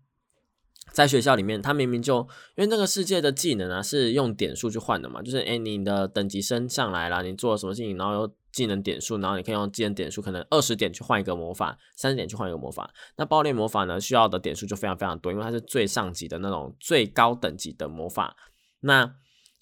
[0.92, 2.18] 在学校里面，他明明就
[2.56, 12.92] 因为那个世界的技能啊是用点数去换的嘛，就是哎你的等级升上来了，你做了什么事情，然后有技能点数，然后你可以用技能点数，可能二十点去换一个魔法，三十点去换一个魔法。
[13.16, 18.36] 那爆裂魔法呢，需要的点数就非常非常多，因为它是最上级的那种最高等级的魔法。
[18.80, 19.14] 那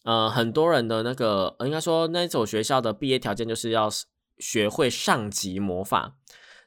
[0.05, 3.91] 呃很多人的那个应该说那所学校的毕业条件就是要
[4.39, 6.17] 学会上级魔法。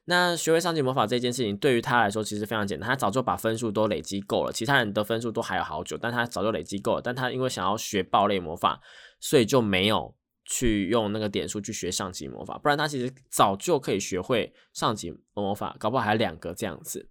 [0.05, 7.01] 那学会上级魔法这件事情对于他来说其实非常简单，他早就把分数都累积够了，其他人的分数都还有好久，但他早就累积够了。
[7.01, 8.81] 但他因为想要学爆裂魔法，
[9.19, 17.09] 所以就没有去用那个点数去学上级魔法，不然他其实早就可以学会上级魔法，搞不好还两个这样子，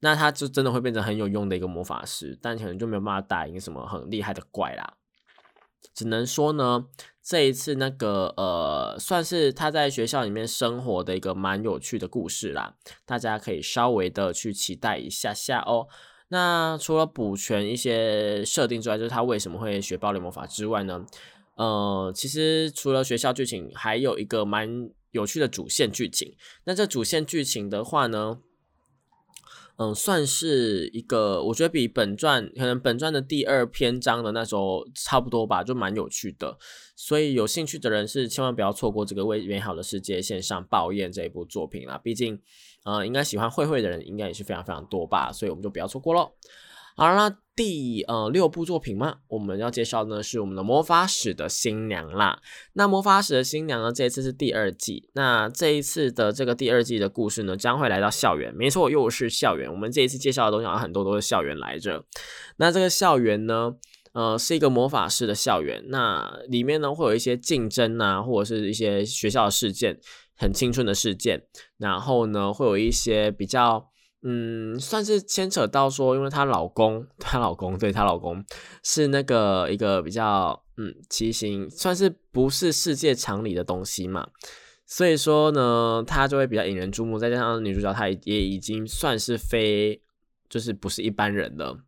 [0.00, 4.94] 那他就真的会变成很有用的一个魔法师，但可能就没有办法打赢什么很厉害的怪啦。
[5.92, 6.86] 只能说呢，
[7.22, 15.88] 这一次那个呃，算是他在学校里面生活的一个蛮有趣的故事啦，大家可以稍微的去期待一下下哦。
[16.28, 21.04] 那除了补全一些设定之外，就是他为什么会学暴力魔法之外呢？
[21.56, 26.34] 呃，其实除了学校剧情，还有一个蛮有趣的主线剧情。
[26.64, 28.40] 那这主线剧情的话呢？
[29.76, 36.56] 嗯，算是一个，我觉得比本传可能本传的第二篇章的那时候差不多吧，就蛮有趣的。
[36.94, 41.98] 所以有兴趣的人是千万不要错过这个为美好的世界献上抱怨这一部作品啦。
[41.98, 42.40] 毕竟，
[42.84, 46.30] 呃，应该喜欢慧慧的人应该也是非常非常多吧，所以我们就不要错过喽。
[46.96, 49.18] 好了，第呃六部作品吗？
[49.28, 52.40] 我们要介绍呢是我们的魔法使的新娘啦。
[52.72, 55.08] 那魔法使的新娘呢，这一次是第二季。
[55.14, 58.52] 那这一次的这个第二季的故事呢，将会来到校园。
[58.54, 59.70] 没错，又是校园。
[59.70, 62.04] 我们这一次介绍的东西好像很多都是校园来着。
[62.56, 63.74] 那这个校园呢，
[64.14, 65.84] 呃，是一个魔法师的校园。
[65.88, 70.00] 那里面呢会有一些竞争啊，或者是一些学校的事件，
[70.36, 71.44] 很青春的事件。
[71.78, 73.90] 然后呢，会有一些比较。
[74.26, 78.42] 嗯，算是牵扯到说，因为她老公，她老公对她老公
[78.82, 84.26] 是那个一个比较嗯畸形，算是不是世界常理的东西嘛，
[84.86, 87.18] 所以说呢，她就会比较引人注目。
[87.18, 90.00] 再加上女主角她也已经算是非
[90.48, 91.80] 就是不是一般人了，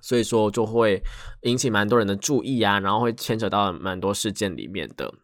[0.00, 1.00] 所以说就会
[1.42, 5.14] 引起蛮多人的注意啊，然后会牵扯到蛮多事件里面的。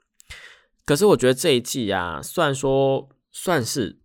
[0.85, 3.99] 可是我觉得这一季啊，虽然说算是。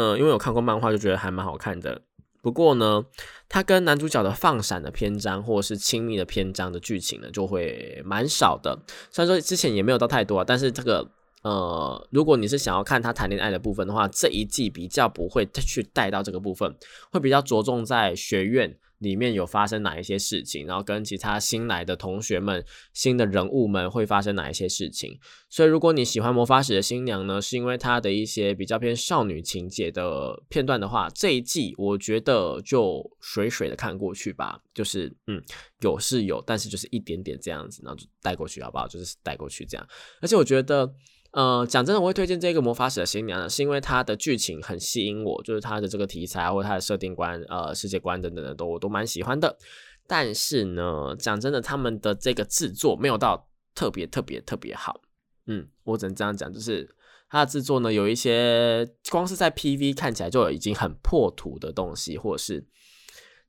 [0.00, 2.00] 嗯，因为有看过漫画，就觉得还蛮好看的。
[2.40, 3.04] 不过呢，
[3.48, 8.78] 他跟男主角的放闪的篇章或者是亲密的篇章的剧情呢，就会蛮少的。
[9.10, 11.04] 虽然说之前也没有到太多啊，但是这个
[11.42, 16.72] 呃，如果你是想要看他谈恋爱的部分的话，这一季比较不会去带到这个部分，
[17.10, 18.76] 会比较着重在学院。
[18.98, 25.18] 里面有发生哪一些事情，然后跟其他新来的同学们、新的人物们会发生哪一些事情。
[25.48, 34.60] 所以，如果你喜欢魔法使的新娘呢，是因为她的一些比较偏少女情节的片段的话，这一季我觉得就水水的看过去吧。
[34.74, 35.42] 就是嗯，
[35.80, 38.86] 有是有，但是就是一点点这样子，然后就带过去好不好？
[38.86, 39.88] 就是带过去这样。
[40.20, 40.92] 而且我觉得。
[41.32, 49.58] 呃，讲真的，我会推荐这个魔法使的新娘呢，是因为它的剧情很吸引我，就是它的这个题材或者它的设定观、呃世界观等等的都我都蛮喜欢的。
[50.06, 55.02] 但是呢，讲真的，他们的这个制作没有到特别特别特别好。
[55.46, 56.88] 嗯，我只能这样讲，就是
[57.28, 62.66] 它的制作呢，有一些光是在 PV 看起来就已经很破土的东西，或者是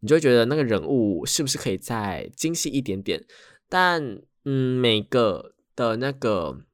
[0.02, 3.26] 你就会觉得那个人物是不是可以再精细一点点？
[3.70, 6.66] 但嗯，每个的那个。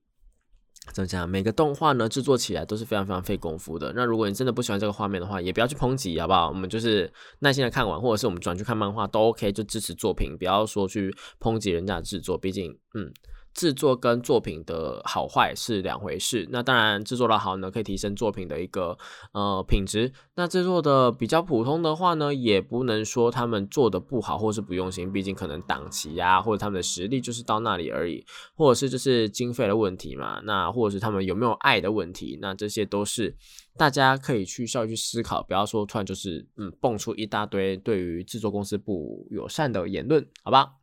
[0.94, 1.28] 怎么讲？
[1.28, 3.92] 每个动画呢制作起来都是非常非常费功夫的。
[3.96, 6.48] 那如果你真的不喜欢这个画面的话，也不要去抨击，好不好？
[6.50, 12.38] 我们就是耐心的看完，或者是我们转去看漫画都 OK，就支持作品，不要说去抨击人家的制作。
[12.38, 13.12] 毕竟，嗯。
[13.56, 16.46] 制作跟作品的好坏是两回事。
[16.52, 18.98] 那当然，制作的好呢，可以提升作品的一个
[19.32, 20.12] 呃品质。
[20.36, 25.12] 那制作的比较普通的话呢，也不能说他们做的不好或是不用心。
[25.12, 28.24] 毕竟可能档期呀，或者他们的实力就是到那里而已，
[28.56, 30.42] 或者是就是经费的问题嘛。
[30.44, 32.38] 那或者是他们有没有爱的问题。
[32.42, 33.34] 那这些都是
[33.78, 40.74] 大家可以去稍微去思考，不要说突然就是嗯蹦出一大堆对于制作公司不友善的言论，好吧？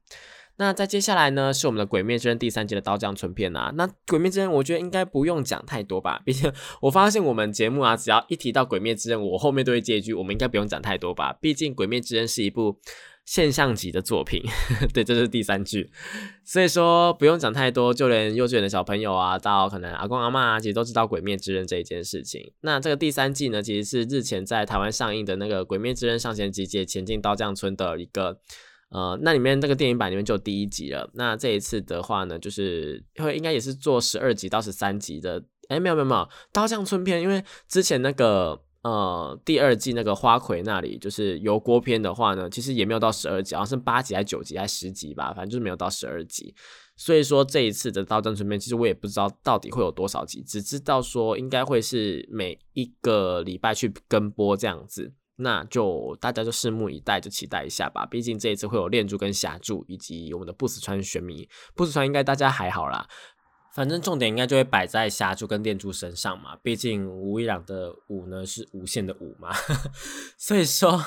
[0.56, 3.72] 那在接下来呢，是我们的《鬼灭之刃》第三季的刀匠村篇啊。
[3.74, 11.32] 那《鬼灭之刃》我觉得应该不用讲太多吧，毕竟我发现我们节目啊，只要一提到《鬼灭之刃》，我后面都会接一句，我们应该不用讲太多吧。
[11.40, 12.78] 毕竟《鬼灭之刃》是一部
[13.24, 14.42] 现象级的作品，
[14.92, 15.90] 对，这是第三句，
[16.44, 22.52] 所以说不用讲太多，就连幼稚园的小朋友啊，到可能阿公阿妈啊其实都知道《鬼灭之刃》这一件事情。
[22.60, 28.38] 那这个第三季呢，其实是日前在台湾上映的那个《鬼灭之刃》上弦集结前进刀匠村的一个。
[28.92, 31.10] 呃，那里面那个电影版里面就有第一集了。
[31.14, 35.42] 那这一次的话呢，就是会应该也是做十二集到十三集的。
[35.68, 46.54] 哎，没有没有没有，刀匠村篇，因为之前那个呃第二季那个花魁那里就是油锅篇的话呢，其实也没有到十二集，好像是八集还是九集还是十集吧，反正就是没有到十二集。
[46.96, 55.14] 所以说这一次的刀匠村篇，其实我也不知道到底会有多少集，只知道说应该会是每一个礼拜去跟播这样子。
[55.42, 58.06] 那就大家就拭目以待，就期待一下吧。
[58.06, 61.48] 毕竟这一次会有炼柱跟霞柱，以及我们的不死川玄弥。
[61.74, 63.06] 不死川应该大家还好啦。
[63.74, 69.50] 反正重点应该就会摆在霞柱跟电柱身上嘛，毕竟吴一朗的五呢是无限的五嘛，
[70.36, 71.00] 所以说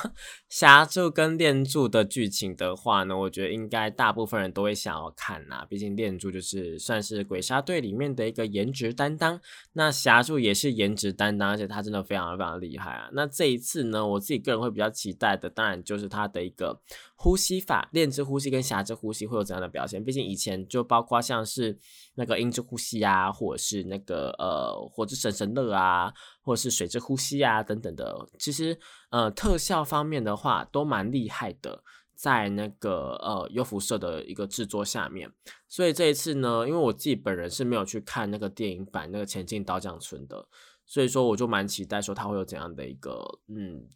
[0.49, 9.39] 霞柱跟电柱的剧情的话呢，我觉得应该大部分人都会想要看呐，毕竟电柱就是算是鬼杀队里面的一个颜值担当，
[9.73, 13.09] 那霞柱也是颜值担当，而且他真的非常非常厉害啊。
[13.13, 16.81] 那这一次呢，我自己个人会比较期待的，当然就是他的一个
[17.15, 20.03] 呼吸法，炼之呼吸跟霞之呼吸会有怎样的表现？
[20.03, 21.77] 毕竟以前就包括像是
[22.15, 22.51] 那个音。
[22.55, 31.83] 之呼吸啊，或者是那个呃火之神神乐啊，或者是水之呼吸啊等等的，其实呃特效方面的话都蛮厉害的，
[32.15, 35.29] 在那个呃优辐射的一个制作下面，
[35.67, 40.47] 所以这一次呢，因为我自己本人是没有去看那个电影版那个前进刀匠村的，
[40.85, 43.89] 所以说我就蛮期待说它会有怎样的一个嗯。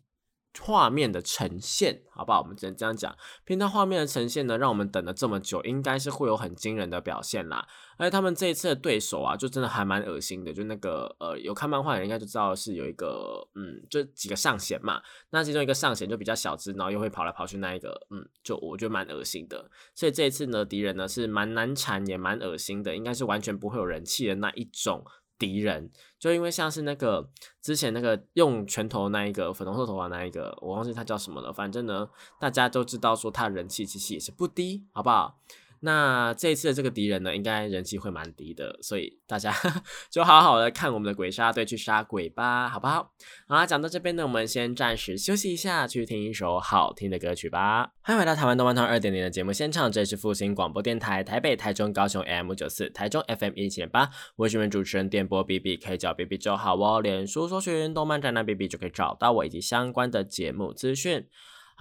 [0.62, 2.42] 画面的呈现，好不好？
[2.42, 3.16] 我们只能这样讲。
[3.46, 7.68] 平常画面的呈现呢，让我们等了这么久，应该是会有很惊人的表现啦。
[7.98, 10.54] 而且他们这一次的对手啊，就真的还蛮恶心的。
[10.54, 15.02] 就那个呃，有看漫画的人应该就知道是有一个嗯，就几个上弦嘛。
[15.32, 19.70] 那其中一个上弦就比较小只，然后又会跑来跑去那一个，嗯，就我觉得蛮恶心的。
[19.96, 25.04] 所以这一次呢，敌人呢是蛮难缠也蛮恶心的，应该是完全不会有人气的那一种。
[25.40, 27.32] 敌人就因为像是那个
[27.62, 31.52] 之前那个用拳头那一个粉红色头发那一个，我忘记他叫什么了。
[31.52, 32.10] 反正呢，
[32.40, 35.40] 大家都知道说他人气其实也是不低，好不好？
[35.82, 39.54] 那这次的这个敌人呢，应该人气会蛮低的，所以大家
[40.12, 43.14] 就好好的看我们的鬼杀队去杀鬼吧，好不好？
[43.48, 47.92] 好啦，讲到这边呢，我们先暂时休息一下，去听一首好听的歌曲吧。
[48.02, 57.00] 欢迎回到台湾动漫团二点零的节目现场，这里是复兴广播电台台北、台中、高雄 M 九四，台中 FM 一七点八，我是你们主持人电波 B B，可以叫 B B 就好哦。
[57.02, 61.28] 脸书搜寻动漫宅男 B B 就可以找到我以及相关的节目资讯。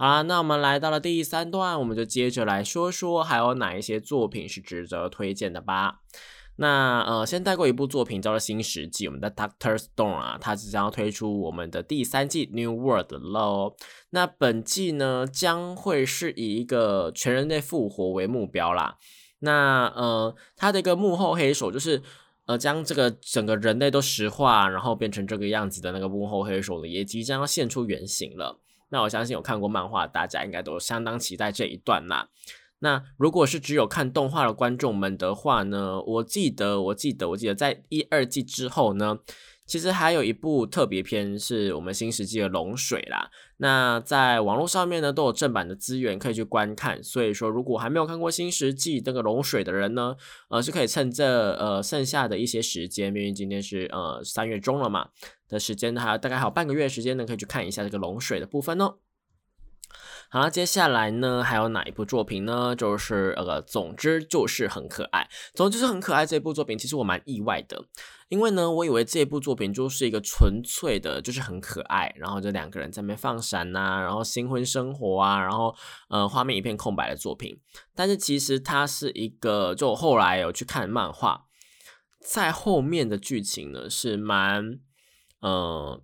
[0.01, 5.99] 好啦，那我们来到了第三段，我们就接着来说说还有哪一些作品是值得推荐的吧。
[6.55, 13.75] 那呃，先带过一部作品叫做《新世纪》，我们的 Doctor Stone 啊，它即将要推出我们的第三季 New World 喽。
[14.11, 18.97] 那本季呢，将会是以一个全人类复活为目标啦。
[19.39, 22.01] 那呃，它的一个幕后黑手就是
[22.45, 28.61] 呃，将这个整个人类都石化，然后变成这个样子的那个幕后黑手呢，也即将要现出原形了。
[28.89, 32.29] 那我相信有看过漫画，大家应该都相当期待这一段啦。
[32.79, 39.19] 那如果是只有看动画的观众们的话呢，我记得，我记得，我记得在一二季之后呢，
[39.69, 43.29] 其实还有一部特别篇是我们新世纪的龙水啦。
[43.57, 47.03] 那在网络上面呢，都有正版的资源可以去观看。
[47.03, 50.15] 所以说，如果还没有看过新世纪这个龙水的人呢，
[50.49, 55.09] 呃，是可以趁这呃剩下的一些时间，因为今天是呃三月中了嘛。
[55.47, 58.95] 的时间呢，还有大概还有半个月时间呢，可以去看一下这个龙水的部分哦。
[60.31, 62.75] 好了，接下来呢，还有哪一部作品呢？
[62.75, 66.23] 就是呃，总之就是很可爱，总之就是很可爱。
[66.23, 67.83] 这部作品其实我蛮意外的，
[68.27, 75.75] 因为呢，我以为这部作品就是一个纯粹的，就是很可爱，然后就两个人在那边放闪呐，然后新婚生活啊，然后
[76.09, 77.59] 呃，画面一片空白的作品。
[77.95, 81.45] 但是其实它是一个，就后来有去看漫画，
[82.23, 84.79] 在后面的剧情呢是蛮。
[85.41, 86.01] 嗯，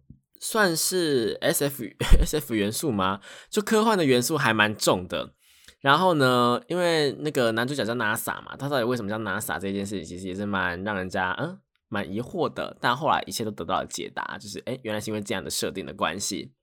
[0.48, 1.84] 算是 S F
[2.22, 3.20] S F 元素吗？
[3.50, 5.34] 就科幻的元素还蛮重的。
[5.82, 11.58] 然后呢，因为那个男主角叫 NASA 嘛，他到底为什么叫 NASA 这件事情，其实也是蛮让人家嗯
[11.90, 12.78] 蛮疑惑的。
[12.80, 16.54] 但后来一切都得到了解答，就是哎，原来是因为这样的设定的关系。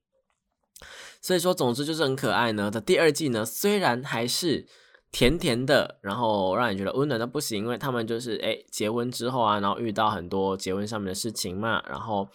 [1.21, 2.71] 所以说，总之就是很可爱呢。
[2.71, 4.65] 的第二季呢，虽然还是
[5.11, 12.29] 甜甜的，然后让你觉得温暖的不行，因为他们就是哎结婚之后啊，然后遇到很多结婚上面的事情嘛，然后。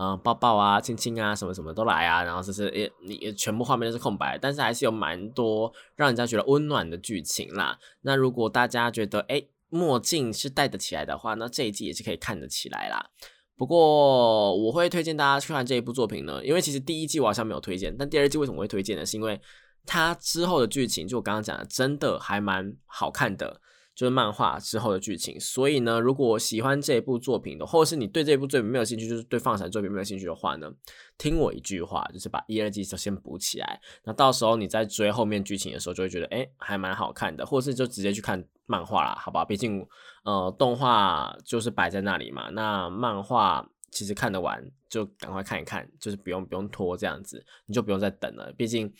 [0.00, 7.76] 嗯，抱抱啊，亲亲啊，什么什么都来啊，然后就是也你全部画面都是空白，但是还是有蛮多让人家觉得温暖的剧情啦。
[8.02, 13.10] 那如果大家觉得哎墨镜是戴得起来的话，那这一季也是可以看得起来啦。
[13.56, 19.04] 不过我会推荐大家去看这一部作品呢，因为其实第一季我好像没有推荐，但第二季为什么会推荐呢？
[19.04, 19.40] 是因为
[19.84, 23.60] 它之后的剧情，就我刚刚讲的，真的还蛮好看的。
[23.98, 30.70] 就是漫画之后的剧情，所以呢，如果喜欢这部作品的，或者是你对这部作品没有兴趣，就是对放闪作品没有兴趣的话呢，
[31.18, 39.44] 听我一句话，就是把一二季就先补起来，那到时候你在追后面剧情的时候，就会觉得哎，还蛮好看的，或者是就直接去看漫画啦，好吧？
[39.44, 39.84] 毕竟
[40.22, 48.52] 呃，动画就是摆在那里嘛，那漫画其实看得完就赶快看一看，就是不用不用拖这样子，你就不用再等了。
[48.56, 48.94] 毕竟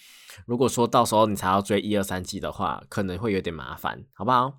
[0.45, 4.55] 如果说到时候你才要追一二三季的话，可能会有点麻烦，好不好？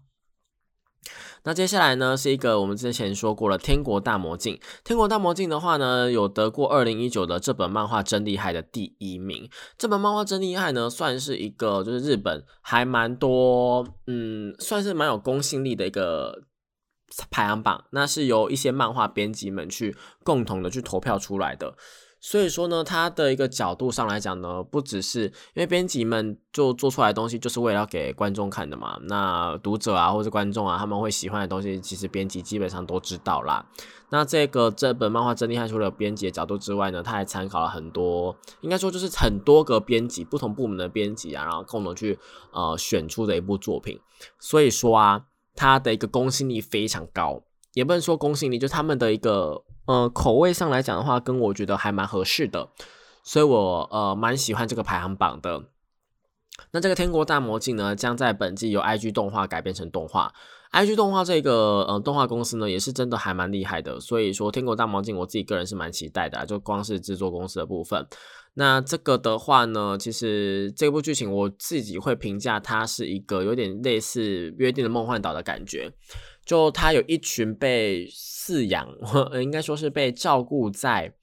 [1.43, 4.55] 那接下来呢，是一个我们之前说过了《天国大魔镜》。
[4.83, 9.49] 《天国大魔镜》的话呢，有得过二零一九的这本漫画真厉害的第一名。
[9.77, 16.43] 这本漫画真厉害呢，算是一个就是日本还蛮多，嗯，算是蛮有公信力的一个
[17.31, 17.85] 排行榜。
[17.91, 21.75] 那是由一些漫画编辑们去共同的去投票出来的。
[22.21, 28.99] 所以说呢，它的一个角度上来讲呢，不只是因为编辑们就做出来的东西就是为了要给观众看的嘛。
[29.03, 33.65] 那读者啊，或者观众啊，他们会喜欢的东西，其实编辑基本上都知道啦。
[34.09, 42.19] 那这个这本漫画真厉害，除了编辑的角度之外呢，他还参考了很多，应该说就是很多个编辑，不同部门的编辑啊，然后共同去
[42.51, 43.97] 呃选出的一部作品。
[44.39, 45.23] 所以说啊，
[45.55, 47.41] 它的一个公信力非常高，
[47.75, 49.63] 也不能说公信力，就他们的一个。
[49.89, 52.69] 呃，口味上来讲的话，跟我觉得还蛮合适的，
[53.23, 55.63] 所以我呃蛮喜欢这个排行榜的。
[56.69, 60.31] 那这个《天国大魔镜》呢，将在本季由 IG 动画改编成动画
[60.73, 63.99] IG 动画这个呃动画公司呢，也是真的还蛮厉害的。
[63.99, 68.05] 所以说，《天国大魔镜》我自己个人是蛮期待的，就光是制作公司的部分。
[68.53, 75.91] 那这个的话呢，其实这部剧情我自己会评价它是一个有点类似《约定的梦幻岛》的感觉。
[76.49, 78.89] 就他有一群被饲养，
[79.39, 81.13] 应该说是被照顾在。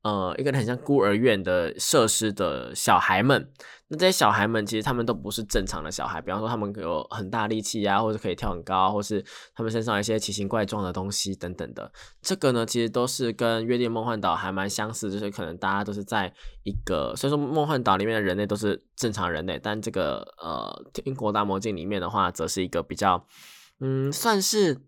[0.00, 3.50] 呃，一个很像孤儿院的设施的小孩们，
[3.88, 11.90] 那这些小孩们其实他们都不是正常的小孩，比方说他们有很大力气啊，或者可以跳很高，或是他们身上一些奇形怪状的东西等等的。
[12.22, 16.32] 这个呢，其实都是跟《约定梦幻岛》还蛮相似，就是可能大家都是在
[16.64, 23.26] 一个，虽然说梦幻岛里面的人类都是正常人类，但这个呃《英国大魔镜》里面的话，则是一个比较，
[23.86, 24.78] 嗯，算是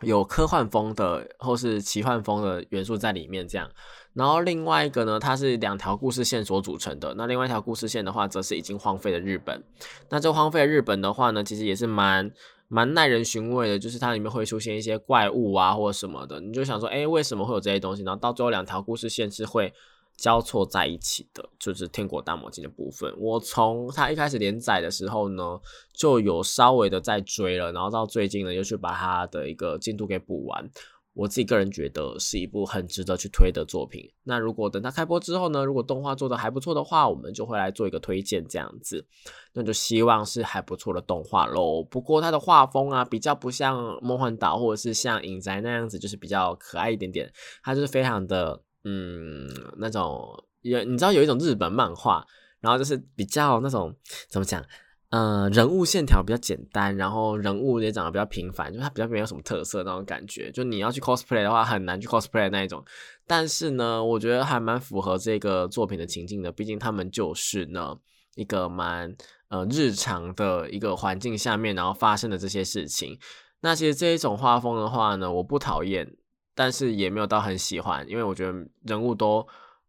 [0.00, 3.70] 有科幻风的或是奇幻风的元素在里面，这样。
[4.14, 7.12] 然后另外一个呢，它是两条故事线所组成的。
[7.18, 9.62] 那另外一条故事线的话，则是已经荒废的日本。
[10.08, 12.32] 那这荒废的日本的话呢，其实也是蛮
[12.68, 16.40] 蛮耐人寻味的，就是它里面会出现一些怪物啊或者什么的。
[16.40, 18.02] 你就想说，哎，为什么会有这些东西？
[18.02, 19.74] 然后到最后两条故事线是会
[20.16, 23.12] 交错在一起的，就是《天国大魔镜》的部分。
[23.18, 25.60] 我从它一开始连载的时候呢，
[25.92, 30.70] 就有稍微的在追了，然后到最近呢，又去把它的一个进度给补完。
[31.12, 34.06] 我自己个人觉得是一部很值得去推的作品。
[34.24, 39.06] 那如果等它开播之后呢，如果动画做的还不错的话，我们就会来做一个推荐这样子。
[39.54, 41.82] 那就希望是还不错的动画喽。
[41.82, 47.32] 不过它的画风啊，比较不像《梦幻岛》或者是像《影宅》那样子，就是比较可爱一点点。
[47.62, 50.24] 它就是非常的嗯那种，
[50.62, 52.24] 有你知道有一种日本漫画，
[52.60, 53.92] 然后就是比较那种
[54.28, 54.64] 怎么讲？
[55.10, 60.50] 嗯，人物线条比较简单，然后人物也长得比较平凡，就它比较没有什么特色那种感觉。
[60.50, 62.84] 就你要去 cosplay 的话，很难去 cosplay 那一种。
[63.26, 67.96] 但是呢，我觉得还蛮符合这个作品的情境的，毕竟他们就是呢
[68.34, 69.16] 一个蛮
[69.48, 73.18] 呃日常的一个环境下面，然后发生的这些事情。
[73.60, 76.16] 那其实这一种画风的话呢，我不讨厌，
[76.56, 79.46] 但是也没有到很喜欢，因为我觉得人物都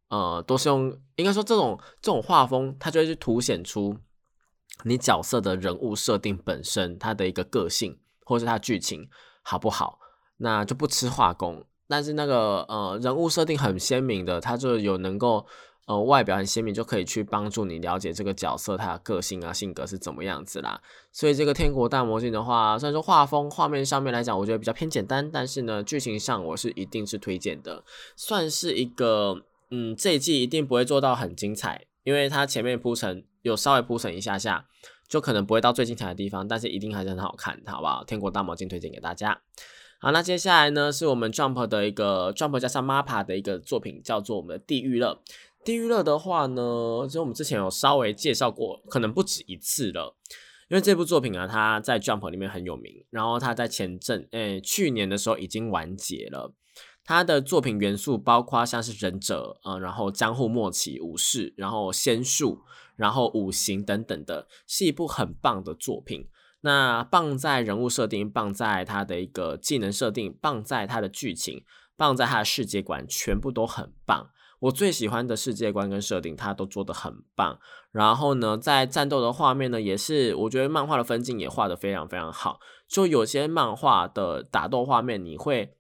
[0.10, 3.98] 呃都是用，应该说这种这种画风，它就会去凸显出。
[4.84, 9.10] 你角色的人物设定本身，他的一个个性，或是他剧情
[9.42, 9.98] 好不好，
[10.38, 11.66] 那就不吃画工。
[11.88, 15.48] 但是那个呃人物设定很鲜明的，它就有能够
[15.88, 20.80] 呃外表很鲜明，就可以去帮助你了解这个角色他的个性啊性格是怎么样子啦。
[21.12, 27.84] 所以这个《天国大魔镜》的话，虽然说画风画面上面来讲，我觉得比较偏简单，但是呢剧情上我是一定是推荐的，
[28.16, 33.24] 算是一个嗯这一季一定不会做到很精彩，因为它前面铺陈。
[33.44, 34.66] 有稍微铺陈一下下，
[35.08, 38.04] 就可能不会到最精彩的地方，但是一定还是很好看，好不好？
[38.04, 39.40] 天国大魔镜推荐给大家。
[40.00, 45.22] 好，那接下来呢，是我们 Jump 的一个 Jump 加上 Mappa 的一个作品，叫做我们的地狱乐。
[45.68, 46.62] 地狱乐的话呢，
[47.08, 50.16] 其实我们之前有稍微介绍过，可能不止一次了。
[50.70, 56.54] 因为这部作品啊，它在 Jump 里面很有名，然后它在前阵，诶，去年的时候已经完结了。
[57.04, 62.62] 他的作品元素包括像是忍者，呃，然后江户末期武士，然后仙术，
[62.96, 66.30] 然后五行等等的，是一部很棒的作品。
[66.62, 71.66] 那棒在人物设定，棒在他的一个技能设定，棒在他的剧情，
[71.98, 74.30] 棒在他的世界观，全部都很棒。
[74.60, 77.60] 我最喜欢的世界观跟设定，他都做得很棒。
[77.92, 82.60] 然后呢，在战斗的画面呢，也是我觉得漫画的分镜也画得非常非常好。
[82.88, 85.74] 就有些漫画的打斗画面，你会。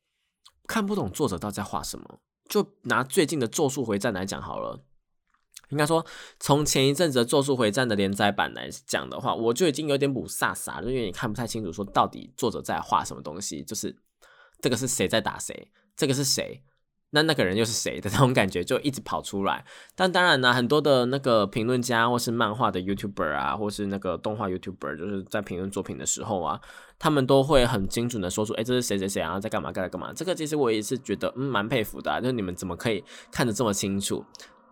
[0.70, 2.20] 看不懂作者到底在画什么，
[2.50, 4.84] 就拿最近的《咒术回战》来讲好了。
[5.70, 6.06] 应该说，
[6.42, 13.96] 从前一阵子的《咒术回战》的连载版来讲的话，我就已经有点补飒飒了，因为你看不太清楚，说到底作者在画什么东西，就是
[14.60, 16.62] 这个是谁在打谁，这个是谁。
[17.18, 19.66] 那那个人又是谁的那种感觉就一直跑出来，
[19.96, 26.62] 但当然呢，很多的那个评论家或是漫画的 YouTuber 啊，或是那个动画 YouTuber，就是在评论作品的时候啊，
[27.00, 30.14] 他们都会很精准的说出，哎，这是谁谁谁啊，在干嘛干嘛干嘛。
[30.14, 34.24] 这个其实我也是觉得，嗯，蛮佩服的，就是你们怎么可以看得这么清楚？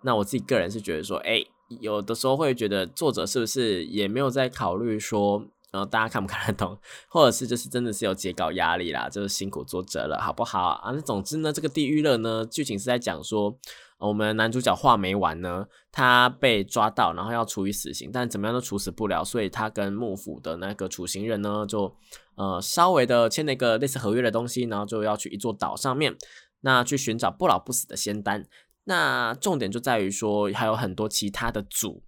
[0.04, 1.44] 那我自己个人是觉得说，哎，
[1.80, 5.44] 有的时候会觉得作者是不是也没有在考虑说。
[5.76, 10.92] 然后大家看不看得懂，或者是就是真的是有截稿压力啦，就是辛苦作者了，好不好啊？
[10.94, 13.60] 那总之呢，这个地狱乐呢，剧情是在讲说，
[13.98, 21.94] 我们男主角画没完呢，他被抓到，然后要处以死刑，但怎么样都处死不了，所以他跟幕府的那个处刑人呢，就
[22.36, 26.16] 呃稍微的签了一个类似合约的东西，然后就要去一座岛上面，
[26.62, 28.46] 那去寻找不老不死的仙丹。
[28.86, 32.05] 那重点就在于说，还有很多其他的组。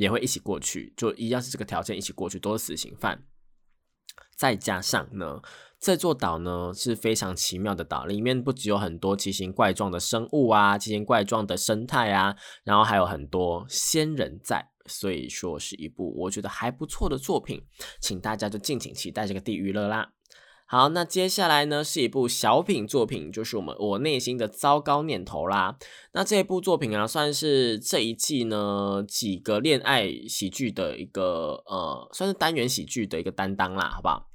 [0.00, 3.22] 也会一起过去，就一样是这个条件，一起过去都是死刑犯。
[4.34, 5.42] 再加上呢，
[5.78, 12.34] 这座岛呢是非常奇妙的岛，里面不只有很多奇形怪状的生物啊，奇形怪状的生态啊，
[12.64, 14.70] 然后还有很多仙人在。
[14.86, 17.62] 所以说是一部我觉得还不错的作品，
[18.00, 20.10] 请大家就敬请期待这个地狱乐啦。
[20.72, 25.76] 好，那接下来呢是一部小品作品，就是我们我内心的糟糕念头啦。
[26.12, 34.30] 那这部作品啊，算是这一季呢几个恋爱喜剧的一个呃，算是单元喜剧的一个担当啦，好不好？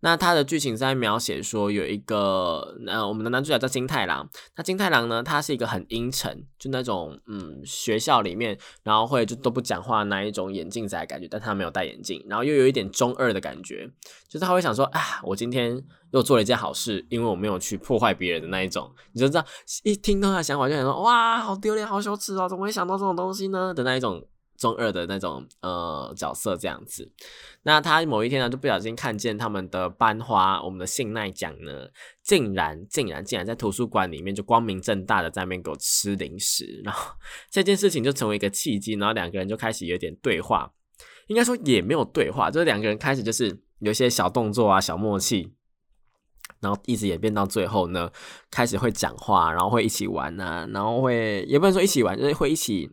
[0.00, 4.28] 那他的剧情在描写说，有一个呃，我们的男主角叫金太郎。
[4.56, 13.90] 那金太郎呢，他是一个很阴沉，就那种嗯，学校里面然后会就都不讲话那一种眼镜仔感觉，但他没有戴眼镜，然后又有一点中二的感觉，
[14.28, 15.82] 就是他会想说啊，我今天
[16.12, 18.90] 又做了一件好事，因为我没有去破坏别人的那一种。
[19.12, 19.44] 你就知道
[19.82, 23.74] 一听到他想法就想说哇，好丢脸，好羞耻哦，怎么会想到这种东西呢？
[23.74, 24.24] 的那一种。
[24.58, 27.08] 中二的那种呃角色这样子，
[27.62, 31.86] 那他某一天呢就不小心看见他们的班花，我们的信奈奖呢，
[32.24, 37.14] 竟然竟然竟然在图书馆里面就光明正大的在那边给我吃零食，然后
[37.48, 40.72] 这件事情就成为一个契机，然后两个人就开始有点对话，
[41.28, 45.52] 应该说也没有对话，就是两个人开始就是有些小动作啊、小默契，
[46.58, 48.10] 然后一直演变到最后呢，
[48.50, 52.90] 开始会讲话，然后会一起玩啊，然后会也不能说一起玩，就是会一起。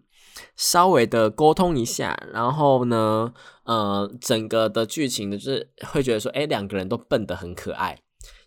[0.55, 3.33] 稍微的沟通一下，然后呢，
[3.63, 7.99] 呃，整个的剧情呢，就是会觉得说，哎，两个人都笨得很可爱，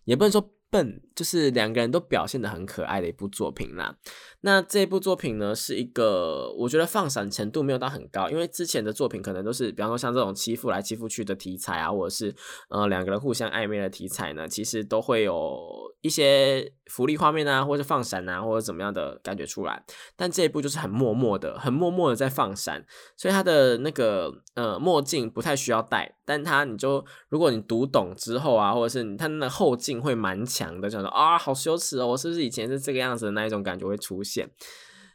[0.05, 0.51] 也不能说。
[0.71, 3.97] 笨就是两个人都表现的很可爱的一部作品啦。
[4.43, 12.33] 那这部作品呢，是一个我觉得放闪程度没有到很高，因为之前的作品可能都是，比方说像这种欺负来欺负去的题材啊，或者是
[12.71, 15.59] 呃两个人互相暧昧的题材呢，其实都会有
[16.03, 19.83] 一些福利画面啊，或者放闪啊，或者怎么样的感觉出来。
[20.17, 30.39] 但这一部就是很默默的，很默默的在放闪，所以他的那个呃墨镜不太需要戴，但他你就如果你读懂之后啊，或者是他那后劲会蛮。
[30.49, 32.07] 强的，就啊，好羞耻哦！
[32.09, 34.51] 我是不是以前是这个样子的那一种感觉会出现？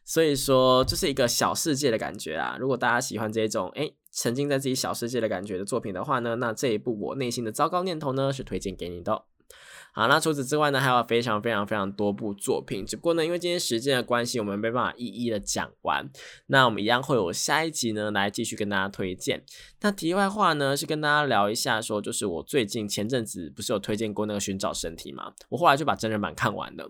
[0.06, 2.58] 所以说，这是一个小世界的感觉啊。
[2.60, 9.24] 如果大家喜欢这种哎，沉浸在自己小世界的感觉的作品的话呢，那这一部我内心的糟糕念头呢，是推荐给你的。
[9.96, 16.10] 好，那除此之外呢，还有非常非常非常多部作品，只不过呢，因为今天时间的关系，我们没办法一一的讲完。
[16.48, 19.46] 那我们一样会有下一集呢，来继续跟大家推荐。
[19.82, 25.32] 那题外话呢，是跟大家聊一下，说就是我最近前阵子不是有推荐过那个寻找身体嘛？
[25.50, 26.90] 我后来就把真人版看完了。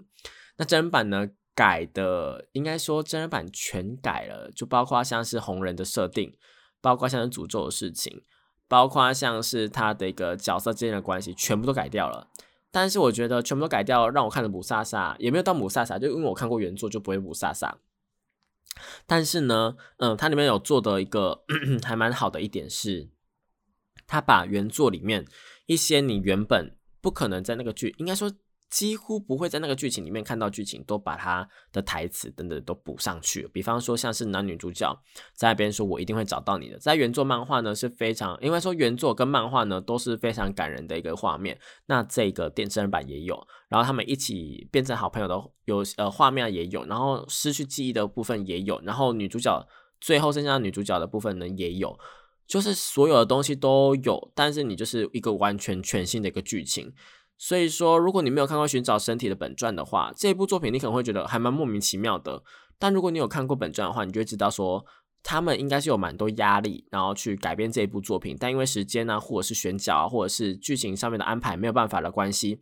[0.57, 6.33] 那真人版呢，改的应该说真人版全改了，就包括像是红人的设定，
[6.79, 8.23] 包括像是诅咒的事情，
[8.69, 12.29] 包括像是他的一个角色之间的关系，全部都改掉了。
[12.73, 17.77] 但是我觉得全部都改掉，让我看的母萨萨也没有到母萨萨，就因为我看过原作就不会母萨萨。
[19.05, 21.43] 但是呢，嗯，它里面有做的一个
[21.85, 23.09] 还蛮好的一点是，
[24.07, 25.27] 它把原作里面
[25.67, 28.31] 一些你原本不可能在那个剧，应该说。
[28.73, 33.47] 几乎不会在那个剧情里面看到剧情，都把他的台词等等都补上去。
[33.53, 34.91] 比方说，像是男女主角
[35.35, 41.55] 在那边说“我一定会找到你的”，在原作漫画呢是非常，因为说原作跟漫画呢都是非常感人的一个画面。
[41.85, 49.67] 那这个电视版也有，然后他们一起变成好朋友的有呃画面也有，然后失去记忆的部分也有，然后女主角
[50.01, 51.95] 最后剩下女主角的部分呢也有，
[52.47, 56.91] 就是所有的东西都有，但是你就是一个完全全新的一个剧情。
[57.37, 62.41] 所以说，如果你没有看过《寻找身体》的本传的话，这部作品你可能会觉得还蛮莫名其妙的。
[62.79, 64.85] 但如果你有看过本传的话，你就会知道说，
[65.21, 68.37] 他们应该是有蛮多压力，然后去改编这一部作品。
[68.39, 72.59] 但因为时间呢，或者是选角啊，或者是剧情上面的安排没有办法的关系，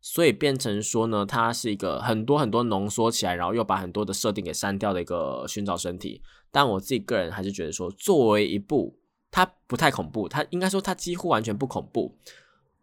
[0.00, 6.22] 所以变成说呢，它是一个很多很多浓缩起来，然后又把很多的设定给删掉的一个《寻找身体》。
[6.50, 8.98] 但我自己个人还是觉得说，作为一部
[9.30, 12.16] 它不太恐怖，它应该说它几乎完全不恐怖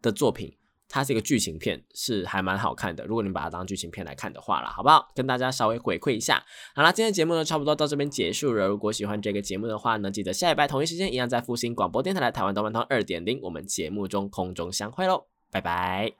[0.02, 0.57] 的作品。
[0.88, 3.04] 它是一个剧情片，是还蛮好看的。
[3.04, 5.08] 如果你把它当剧情片来看的话了，好不好？
[5.14, 6.42] 跟大家稍微回馈一下。
[6.74, 8.66] 好啦，今天节目呢差不多到这边结束了。
[8.66, 16.18] 如果喜欢这个节目的话呢，记得下礼拜同一时间一样在复兴广播电台的台湾动漫通二点零，我们节目中空中相会喽，拜拜。